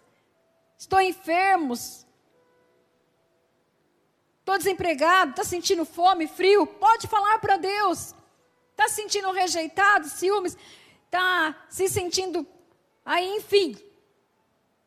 Estou 0.76 1.00
enfermo. 1.00 1.74
Estou 4.40 4.58
desempregado, 4.58 5.30
está 5.30 5.44
sentindo 5.44 5.84
fome, 5.84 6.26
frio. 6.26 6.66
Pode 6.66 7.06
falar 7.06 7.38
para 7.38 7.56
Deus. 7.56 8.14
Está 8.80 8.88
se 8.88 9.02
sentindo 9.02 9.30
rejeitado, 9.30 10.08
ciúmes, 10.08 10.56
está 11.04 11.54
se 11.68 11.86
sentindo 11.86 12.46
aí, 13.04 13.36
enfim. 13.36 13.76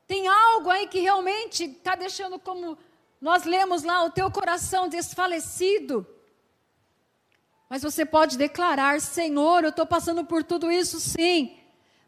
Tem 0.07 0.27
algo 0.27 0.71
aí 0.71 0.87
que 0.87 0.99
realmente 0.99 1.65
está 1.65 1.93
deixando 1.93 2.39
como 2.39 2.75
Nós 3.21 3.43
lemos 3.43 3.83
lá 3.83 4.03
o 4.03 4.09
teu 4.09 4.31
coração 4.31 4.89
desfalecido. 4.89 6.07
Mas 7.69 7.83
você 7.83 8.03
pode 8.03 8.35
declarar: 8.35 8.99
Senhor, 8.99 9.63
eu 9.63 9.69
estou 9.69 9.85
passando 9.85 10.25
por 10.25 10.43
tudo 10.43 10.71
isso 10.71 10.99
sim. 10.99 11.55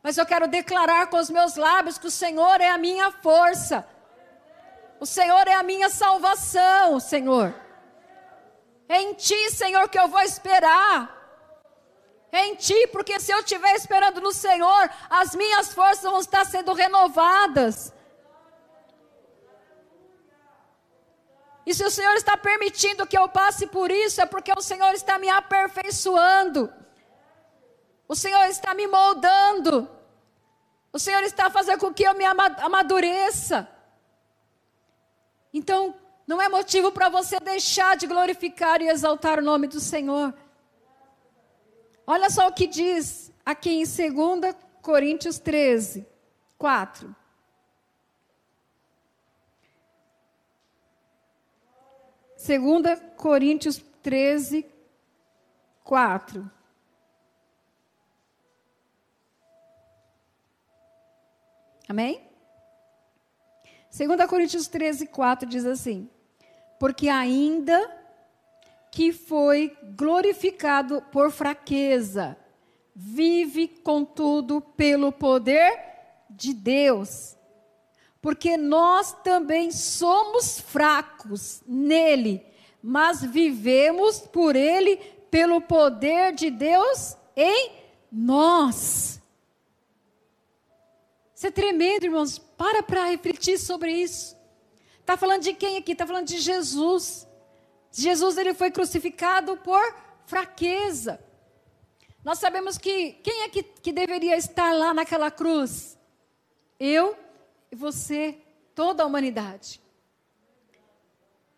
Mas 0.02 0.18
eu 0.18 0.26
quero 0.26 0.48
declarar 0.48 1.08
com 1.12 1.18
os 1.18 1.30
meus 1.30 1.56
lábios 1.56 2.00
que 2.00 2.08
o 2.08 2.12
Senhor 2.12 2.62
é 2.62 2.70
a 2.70 2.80
minha 2.80 3.12
força. 3.12 3.88
O 5.00 5.06
Senhor 5.06 5.48
é 5.48 5.54
a 5.54 5.62
minha 5.62 5.92
salvação, 5.92 7.00
Senhor. 7.00 7.54
É 8.90 9.04
em 9.04 9.14
Ti, 9.14 9.52
Senhor, 9.52 9.88
que 9.88 10.00
eu 10.00 10.08
vou 10.08 10.22
esperar. 10.22 11.15
Em 12.38 12.54
Ti, 12.56 12.88
porque 12.92 13.18
se 13.18 13.32
eu 13.32 13.40
estiver 13.40 13.74
esperando 13.76 14.20
no 14.20 14.34
Senhor, 14.34 14.90
as 15.10 15.34
minhas 15.34 15.74
forças 15.74 16.04
vão 16.04 16.20
estar 16.20 16.46
sendo 16.46 16.74
renovadas. 16.74 17.94
E 21.66 21.74
se 21.74 21.84
o 21.86 21.90
Senhor 21.90 22.14
está 22.16 22.36
permitindo 22.36 23.08
que 23.08 23.18
eu 23.18 23.30
passe 23.30 23.66
por 23.68 23.90
isso, 23.90 24.20
é 24.20 24.26
porque 24.26 24.52
o 24.52 24.62
Senhor 24.62 24.94
está 24.94 25.18
me 25.18 25.30
aperfeiçoando. 25.30 26.72
O 28.06 28.16
Senhor 28.16 28.46
está 28.48 28.74
me 28.74 28.86
moldando. 28.86 29.90
O 30.92 31.00
Senhor 31.00 31.24
está 31.24 31.50
fazendo 31.50 31.80
com 31.80 31.94
que 31.94 32.04
eu 32.04 32.14
me 32.14 32.26
amadureça. 32.26 33.68
Então, 35.54 35.96
não 36.28 36.42
é 36.42 36.50
motivo 36.50 36.92
para 36.92 37.08
você 37.08 37.40
deixar 37.40 37.96
de 37.96 38.08
glorificar 38.08 38.82
e 38.82 38.90
exaltar 38.90 39.40
o 39.40 39.42
nome 39.42 39.68
do 39.68 39.80
Senhor. 39.80 40.34
Olha 42.08 42.30
só 42.30 42.48
o 42.48 42.54
que 42.54 42.68
diz 42.68 43.32
aqui 43.46 43.72
em 43.72 43.84
2 43.84 44.56
Coríntios 44.82 45.40
13, 45.40 46.06
4. 46.58 47.16
2 52.38 53.02
Coríntios 53.18 53.84
13, 54.04 54.66
4. 55.84 56.52
Amém? 61.90 62.30
2 63.98 64.30
Coríntios 64.30 64.68
13, 64.68 65.08
4 65.08 65.50
diz 65.50 65.66
assim: 65.66 66.08
Porque 66.80 67.10
ainda 67.10 68.05
que 68.96 69.12
foi 69.14 69.78
glorificado 69.96 71.04
por 71.12 71.30
fraqueza, 71.30 72.36
vive, 72.96 73.68
contudo, 73.68 74.60
pelo 74.60 75.12
poder 75.12 75.78
de 76.30 76.52
Deus 76.52 77.36
porque 78.26 78.58
nós 78.58 79.14
também 79.24 79.70
somos 79.70 80.60
fracos 80.60 81.62
nele, 81.68 82.44
mas 82.82 83.22
vivemos 83.22 84.20
por 84.20 84.56
ele 84.56 84.98
pelo 85.30 85.62
poder 85.62 86.34
de 86.34 86.50
Deus 86.50 87.16
em 87.36 87.72
nós. 88.12 89.22
Isso 91.36 91.46
é 91.46 91.52
tremendo, 91.52 92.06
irmãos. 92.06 92.40
Para 92.40 92.82
para 92.82 93.06
refletir 93.06 93.60
sobre 93.60 93.92
isso. 93.92 94.36
Está 95.02 95.16
falando 95.16 95.44
de 95.44 95.54
quem 95.54 95.78
aqui? 95.78 95.92
Está 95.92 96.08
falando 96.08 96.26
de 96.26 96.40
Jesus. 96.40 97.28
Jesus 98.02 98.38
ele 98.38 98.54
foi 98.54 98.70
crucificado 98.72 99.56
por 99.58 99.82
fraqueza. 100.26 101.24
Nós 102.26 102.40
sabemos 102.40 102.78
que 102.78 103.14
quem 103.14 103.44
é 103.44 103.50
que, 103.50 103.64
que 103.64 103.94
deveria 103.94 104.36
estar 104.36 104.74
lá 104.74 104.94
naquela 104.94 105.32
cruz? 105.32 105.98
Eu 106.78 107.18
e 107.72 107.76
você, 107.76 108.38
toda 108.74 109.02
a 109.02 109.06
humanidade. 109.06 109.82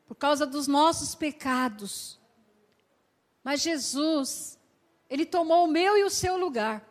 Por 0.05 0.15
causa 0.15 0.45
dos 0.45 0.67
nossos 0.67 1.15
pecados. 1.15 2.19
Mas 3.43 3.61
Jesus, 3.61 4.59
Ele 5.09 5.25
tomou 5.25 5.65
o 5.65 5.71
meu 5.71 5.97
e 5.97 6.03
o 6.03 6.09
seu 6.09 6.37
lugar. 6.37 6.87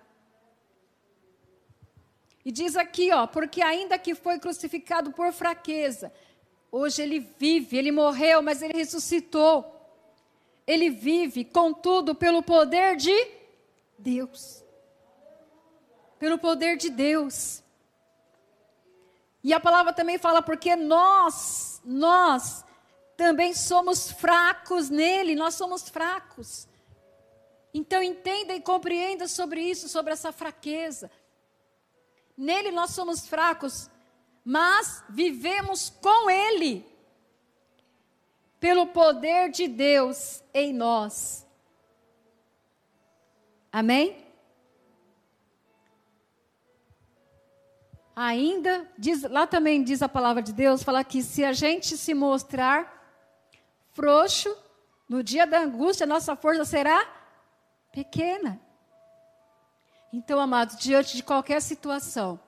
E 2.44 2.50
diz 2.50 2.76
aqui, 2.76 3.12
ó, 3.12 3.26
porque 3.26 3.62
ainda 3.62 3.98
que 3.98 4.14
foi 4.14 4.38
crucificado 4.38 5.12
por 5.12 5.32
fraqueza, 5.32 6.12
hoje 6.76 7.02
ele 7.02 7.20
vive, 7.20 7.76
ele 7.76 7.90
morreu, 7.90 8.42
mas 8.42 8.62
ele 8.62 8.76
ressuscitou. 8.76 9.72
Ele 10.66 10.90
vive, 10.90 11.44
contudo, 11.44 12.14
pelo 12.14 12.42
poder 12.42 12.96
de 12.96 13.16
Deus. 13.98 14.62
Pelo 16.18 16.38
poder 16.38 16.76
de 16.76 16.90
Deus. 16.90 17.62
E 19.42 19.54
a 19.54 19.60
palavra 19.60 19.92
também 19.92 20.18
fala 20.18 20.42
porque 20.42 20.74
nós, 20.74 21.80
nós 21.84 22.64
também 23.16 23.54
somos 23.54 24.10
fracos 24.10 24.90
nele, 24.90 25.36
nós 25.36 25.54
somos 25.54 25.88
fracos. 25.88 26.66
Então 27.72 28.02
entenda 28.02 28.54
e 28.54 28.60
compreenda 28.60 29.28
sobre 29.28 29.62
isso, 29.62 29.88
sobre 29.88 30.12
essa 30.12 30.32
fraqueza. 30.32 31.10
Nele 32.36 32.70
nós 32.70 32.90
somos 32.90 33.26
fracos, 33.26 33.88
mas 34.46 35.04
vivemos 35.10 35.90
com 35.90 36.30
ele. 36.30 36.86
Pelo 38.58 38.86
poder 38.86 39.50
de 39.50 39.68
Deus 39.68 40.42
em 40.54 40.72
nós. 40.72 41.44
Amém? 43.70 44.24
ainda, 48.16 48.90
diz, 48.96 49.22
lá 49.24 49.46
também 49.46 49.84
diz 49.84 50.00
a 50.00 50.08
palavra 50.08 50.42
de 50.42 50.54
Deus, 50.54 50.82
fala 50.82 51.04
que 51.04 51.22
se 51.22 51.44
a 51.44 51.52
gente 51.52 51.98
se 51.98 52.14
mostrar 52.14 52.90
frouxo, 53.92 54.56
no 55.06 55.22
dia 55.22 55.46
da 55.46 55.60
angústia, 55.60 56.06
nossa 56.06 56.34
força 56.34 56.64
será 56.64 57.06
pequena. 57.92 58.58
Então, 60.12 60.40
amados, 60.40 60.78
diante 60.78 61.14
de 61.14 61.22
qualquer 61.22 61.60
situação, 61.60 62.40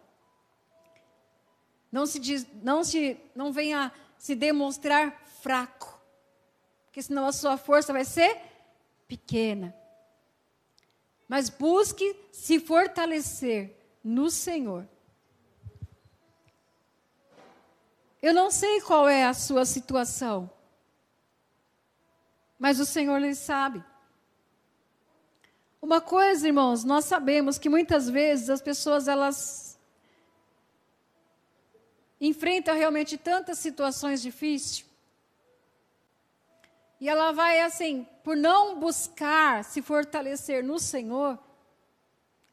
não 1.90 2.06
se, 2.06 2.18
diz, 2.18 2.46
não 2.62 2.84
se 2.84 3.18
não 3.34 3.52
venha 3.52 3.92
se 4.18 4.34
demonstrar 4.34 5.22
fraco, 5.40 6.00
porque 6.86 7.02
senão 7.02 7.26
a 7.26 7.32
sua 7.32 7.56
força 7.56 7.92
vai 7.92 8.04
ser 8.04 8.36
pequena. 9.06 9.74
Mas 11.26 11.48
busque 11.48 12.16
se 12.32 12.58
fortalecer 12.58 13.76
no 14.02 14.30
Senhor. 14.30 14.88
Eu 18.20 18.34
não 18.34 18.50
sei 18.50 18.80
qual 18.80 19.08
é 19.08 19.24
a 19.24 19.34
sua 19.34 19.64
situação, 19.64 20.50
mas 22.58 22.80
o 22.80 22.86
Senhor 22.86 23.18
lhe 23.18 23.34
sabe. 23.34 23.84
Uma 25.80 26.00
coisa, 26.00 26.48
irmãos, 26.48 26.82
nós 26.82 27.04
sabemos 27.04 27.56
que 27.56 27.68
muitas 27.68 28.08
vezes 28.10 28.50
as 28.50 28.60
pessoas 28.60 29.06
elas 29.06 29.67
enfrentam 32.20 32.74
realmente 32.74 33.16
tantas 33.16 33.58
situações 33.58 34.20
difíceis. 34.20 34.84
E 37.00 37.08
ela 37.08 37.32
vai 37.32 37.60
assim, 37.60 38.06
por 38.24 38.36
não 38.36 38.80
buscar 38.80 39.62
se 39.64 39.80
fortalecer 39.80 40.64
no 40.64 40.78
Senhor, 40.78 41.38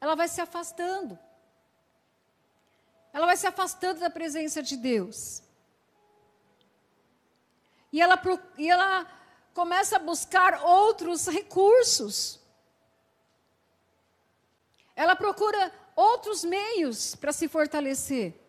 ela 0.00 0.14
vai 0.14 0.28
se 0.28 0.40
afastando. 0.40 1.18
Ela 3.12 3.26
vai 3.26 3.36
se 3.36 3.46
afastando 3.46 4.00
da 4.00 4.10
presença 4.10 4.62
de 4.62 4.76
Deus. 4.76 5.42
E 7.92 8.00
ela, 8.00 8.20
e 8.58 8.70
ela 8.70 9.06
começa 9.52 9.96
a 9.96 9.98
buscar 9.98 10.62
outros 10.62 11.26
recursos. 11.26 12.38
Ela 14.94 15.16
procura 15.16 15.72
outros 15.96 16.44
meios 16.44 17.14
para 17.16 17.32
se 17.32 17.48
fortalecer. 17.48 18.45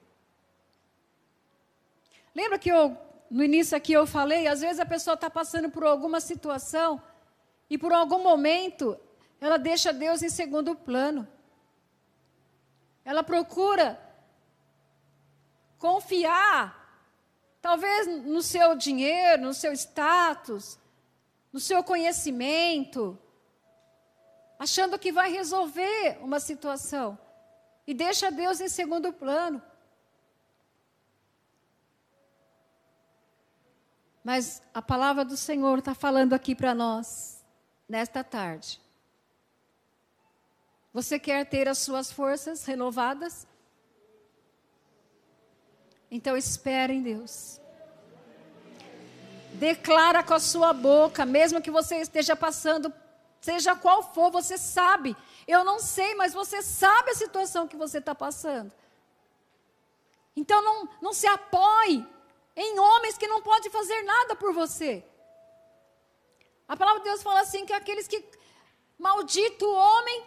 Lembra 2.39 2.57
que 2.59 2.69
eu, 2.69 2.95
no 3.29 3.43
início 3.43 3.75
aqui 3.75 3.93
eu 3.93 4.05
falei, 4.05 4.47
às 4.47 4.61
vezes 4.61 4.79
a 4.79 4.85
pessoa 4.85 5.15
está 5.15 5.29
passando 5.29 5.69
por 5.69 5.83
alguma 5.83 6.19
situação 6.19 7.01
e 7.69 7.77
por 7.77 7.91
algum 7.91 8.21
momento 8.21 8.97
ela 9.41 9.57
deixa 9.57 9.91
Deus 9.91 10.21
em 10.21 10.29
segundo 10.29 10.75
plano. 10.75 11.27
Ela 13.03 13.23
procura 13.23 13.87
confiar 15.77 16.87
Talvez 17.67 18.07
no 18.07 18.41
seu 18.41 18.75
dinheiro, 18.75 19.41
no 19.41 19.53
seu 19.53 19.73
status, 19.73 20.79
no 21.51 21.59
seu 21.59 21.83
conhecimento, 21.83 23.19
achando 24.57 24.97
que 24.97 25.11
vai 25.11 25.29
resolver 25.29 26.17
uma 26.21 26.39
situação 26.39 27.19
e 27.85 27.93
deixa 27.93 28.31
Deus 28.31 28.61
em 28.61 28.69
segundo 28.69 29.11
plano. 29.11 29.61
Mas 34.27 34.61
a 34.73 34.81
palavra 34.81 35.23
do 35.23 35.37
Senhor 35.37 35.79
está 35.79 35.95
falando 35.95 36.33
aqui 36.33 36.53
para 36.53 36.75
nós, 36.75 37.41
nesta 37.87 38.25
tarde. 38.25 38.81
Você 40.93 41.17
quer 41.17 41.45
ter 41.45 41.69
as 41.69 41.77
suas 41.77 42.11
forças 42.11 42.65
renovadas? 42.65 43.47
Então 46.11 46.35
espere 46.35 46.91
em 46.91 47.01
Deus. 47.01 47.61
Declara 49.53 50.21
com 50.21 50.33
a 50.33 50.41
sua 50.41 50.73
boca, 50.73 51.25
mesmo 51.25 51.61
que 51.61 51.71
você 51.71 51.95
esteja 52.01 52.35
passando, 52.35 52.93
seja 53.39 53.77
qual 53.77 54.13
for, 54.13 54.29
você 54.29 54.57
sabe. 54.57 55.15
Eu 55.47 55.63
não 55.63 55.79
sei, 55.79 56.15
mas 56.15 56.33
você 56.33 56.61
sabe 56.61 57.11
a 57.11 57.15
situação 57.15 57.65
que 57.65 57.77
você 57.77 57.99
está 57.99 58.13
passando. 58.13 58.73
Então 60.35 60.61
não, 60.61 60.89
não 61.01 61.13
se 61.13 61.25
apoie 61.27 62.05
em 62.63 62.79
homens 62.79 63.17
que 63.17 63.27
não 63.27 63.41
podem 63.41 63.69
fazer 63.69 64.01
nada 64.01 64.35
por 64.35 64.51
você. 64.51 65.05
A 66.67 66.75
palavra 66.75 67.01
de 67.01 67.09
Deus 67.09 67.21
fala 67.21 67.41
assim 67.41 67.65
que 67.67 67.71
aqueles 67.71 68.07
que 68.07 68.19
maldito 68.97 69.65
o 69.65 69.75
homem 69.75 70.25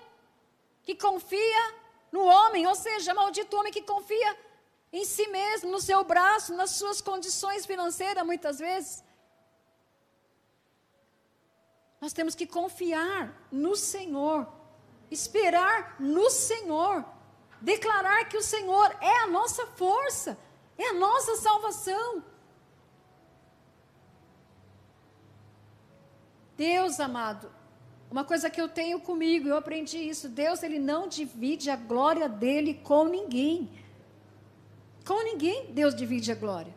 que 0.84 0.94
confia 0.94 1.74
no 2.12 2.22
homem, 2.24 2.66
ou 2.66 2.76
seja, 2.76 3.12
maldito 3.12 3.54
o 3.54 3.58
homem 3.58 3.72
que 3.72 3.82
confia 3.82 4.30
em 4.92 5.04
si 5.04 5.26
mesmo, 5.28 5.70
no 5.70 5.80
seu 5.80 6.02
braço, 6.04 6.54
nas 6.54 6.70
suas 6.70 7.00
condições 7.00 7.66
financeiras, 7.66 8.24
muitas 8.24 8.58
vezes. 8.60 9.04
Nós 12.00 12.12
temos 12.12 12.34
que 12.34 12.46
confiar 12.46 13.34
no 13.50 13.74
Senhor, 13.76 14.48
esperar 15.10 15.96
no 16.00 16.30
Senhor, 16.30 17.04
declarar 17.60 18.24
que 18.28 18.36
o 18.36 18.42
Senhor 18.42 18.96
é 19.00 19.16
a 19.18 19.26
nossa 19.26 19.66
força, 19.66 20.38
é 20.82 20.88
a 20.90 20.94
nossa 20.94 21.36
salvação. 21.36 22.24
Deus 26.56 27.00
amado, 27.00 27.50
uma 28.10 28.24
coisa 28.24 28.50
que 28.50 28.60
eu 28.60 28.68
tenho 28.68 29.00
comigo, 29.00 29.48
eu 29.48 29.56
aprendi 29.56 29.98
isso, 29.98 30.28
Deus 30.28 30.62
ele 30.62 30.78
não 30.78 31.08
divide 31.08 31.70
a 31.70 31.76
glória 31.76 32.28
dele 32.28 32.74
com 32.74 33.04
ninguém. 33.04 33.70
Com 35.06 35.22
ninguém 35.22 35.72
Deus 35.72 35.94
divide 35.94 36.30
a 36.32 36.34
glória. 36.34 36.74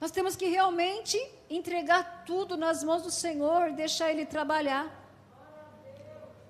Nós 0.00 0.10
temos 0.10 0.36
que 0.36 0.46
realmente 0.46 1.18
entregar 1.50 2.24
tudo 2.24 2.56
nas 2.56 2.84
mãos 2.84 3.02
do 3.02 3.10
Senhor, 3.10 3.72
deixar 3.72 4.10
Ele 4.10 4.24
trabalhar. 4.24 4.86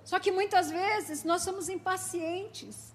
Só 0.04 0.18
que 0.18 0.30
muitas 0.30 0.70
vezes 0.70 1.24
nós 1.24 1.42
somos 1.42 1.68
impacientes. 1.68 2.94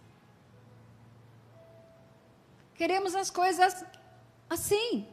Queremos 2.75 3.15
as 3.15 3.29
coisas 3.29 3.85
assim. 4.49 5.07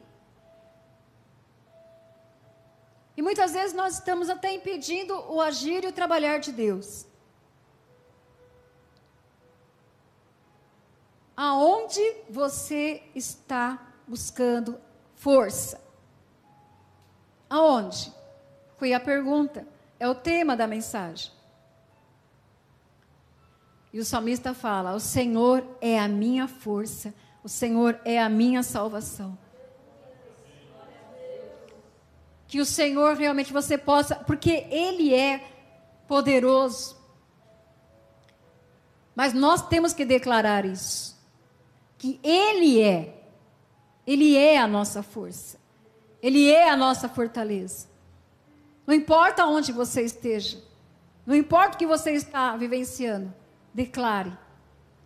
E 3.15 3.21
muitas 3.21 3.53
vezes 3.53 3.73
nós 3.73 3.95
estamos 3.95 4.29
até 4.29 4.53
impedindo 4.53 5.13
o 5.31 5.39
agir 5.41 5.83
e 5.83 5.87
o 5.87 5.91
trabalhar 5.91 6.39
de 6.39 6.51
Deus. 6.51 7.05
Aonde 11.35 12.01
você 12.29 13.03
está 13.15 13.93
buscando 14.07 14.79
força? 15.15 15.81
Aonde? 17.49 18.13
Foi 18.77 18.93
a 18.93 18.99
pergunta, 18.99 19.67
é 19.99 20.07
o 20.07 20.15
tema 20.15 20.55
da 20.55 20.65
mensagem. 20.65 21.31
E 23.93 23.99
o 23.99 24.05
salmista 24.05 24.53
fala: 24.53 24.93
O 24.93 24.99
Senhor 24.99 25.63
é 25.81 25.99
a 25.99 26.07
minha 26.07 26.47
força, 26.47 27.13
o 27.43 27.49
Senhor 27.49 27.99
é 28.05 28.21
a 28.21 28.29
minha 28.29 28.63
salvação. 28.63 29.37
Que 32.47 32.59
o 32.59 32.65
Senhor 32.65 33.15
realmente 33.15 33.53
você 33.53 33.77
possa, 33.77 34.15
porque 34.15 34.67
Ele 34.69 35.13
é 35.13 35.47
poderoso. 36.07 36.97
Mas 39.15 39.33
nós 39.33 39.67
temos 39.67 39.93
que 39.93 40.05
declarar 40.05 40.65
isso 40.65 41.19
que 41.97 42.19
Ele 42.23 42.81
é. 42.81 43.23
Ele 44.05 44.35
é 44.35 44.57
a 44.57 44.67
nossa 44.67 45.03
força. 45.03 45.59
Ele 46.21 46.49
é 46.49 46.69
a 46.69 46.75
nossa 46.75 47.07
fortaleza. 47.07 47.87
Não 48.85 48.93
importa 48.95 49.45
onde 49.45 49.71
você 49.71 50.01
esteja. 50.01 50.61
Não 51.25 51.35
importa 51.35 51.75
o 51.75 51.77
que 51.77 51.85
você 51.85 52.11
está 52.11 52.57
vivenciando. 52.57 53.31
Declare 53.73 54.35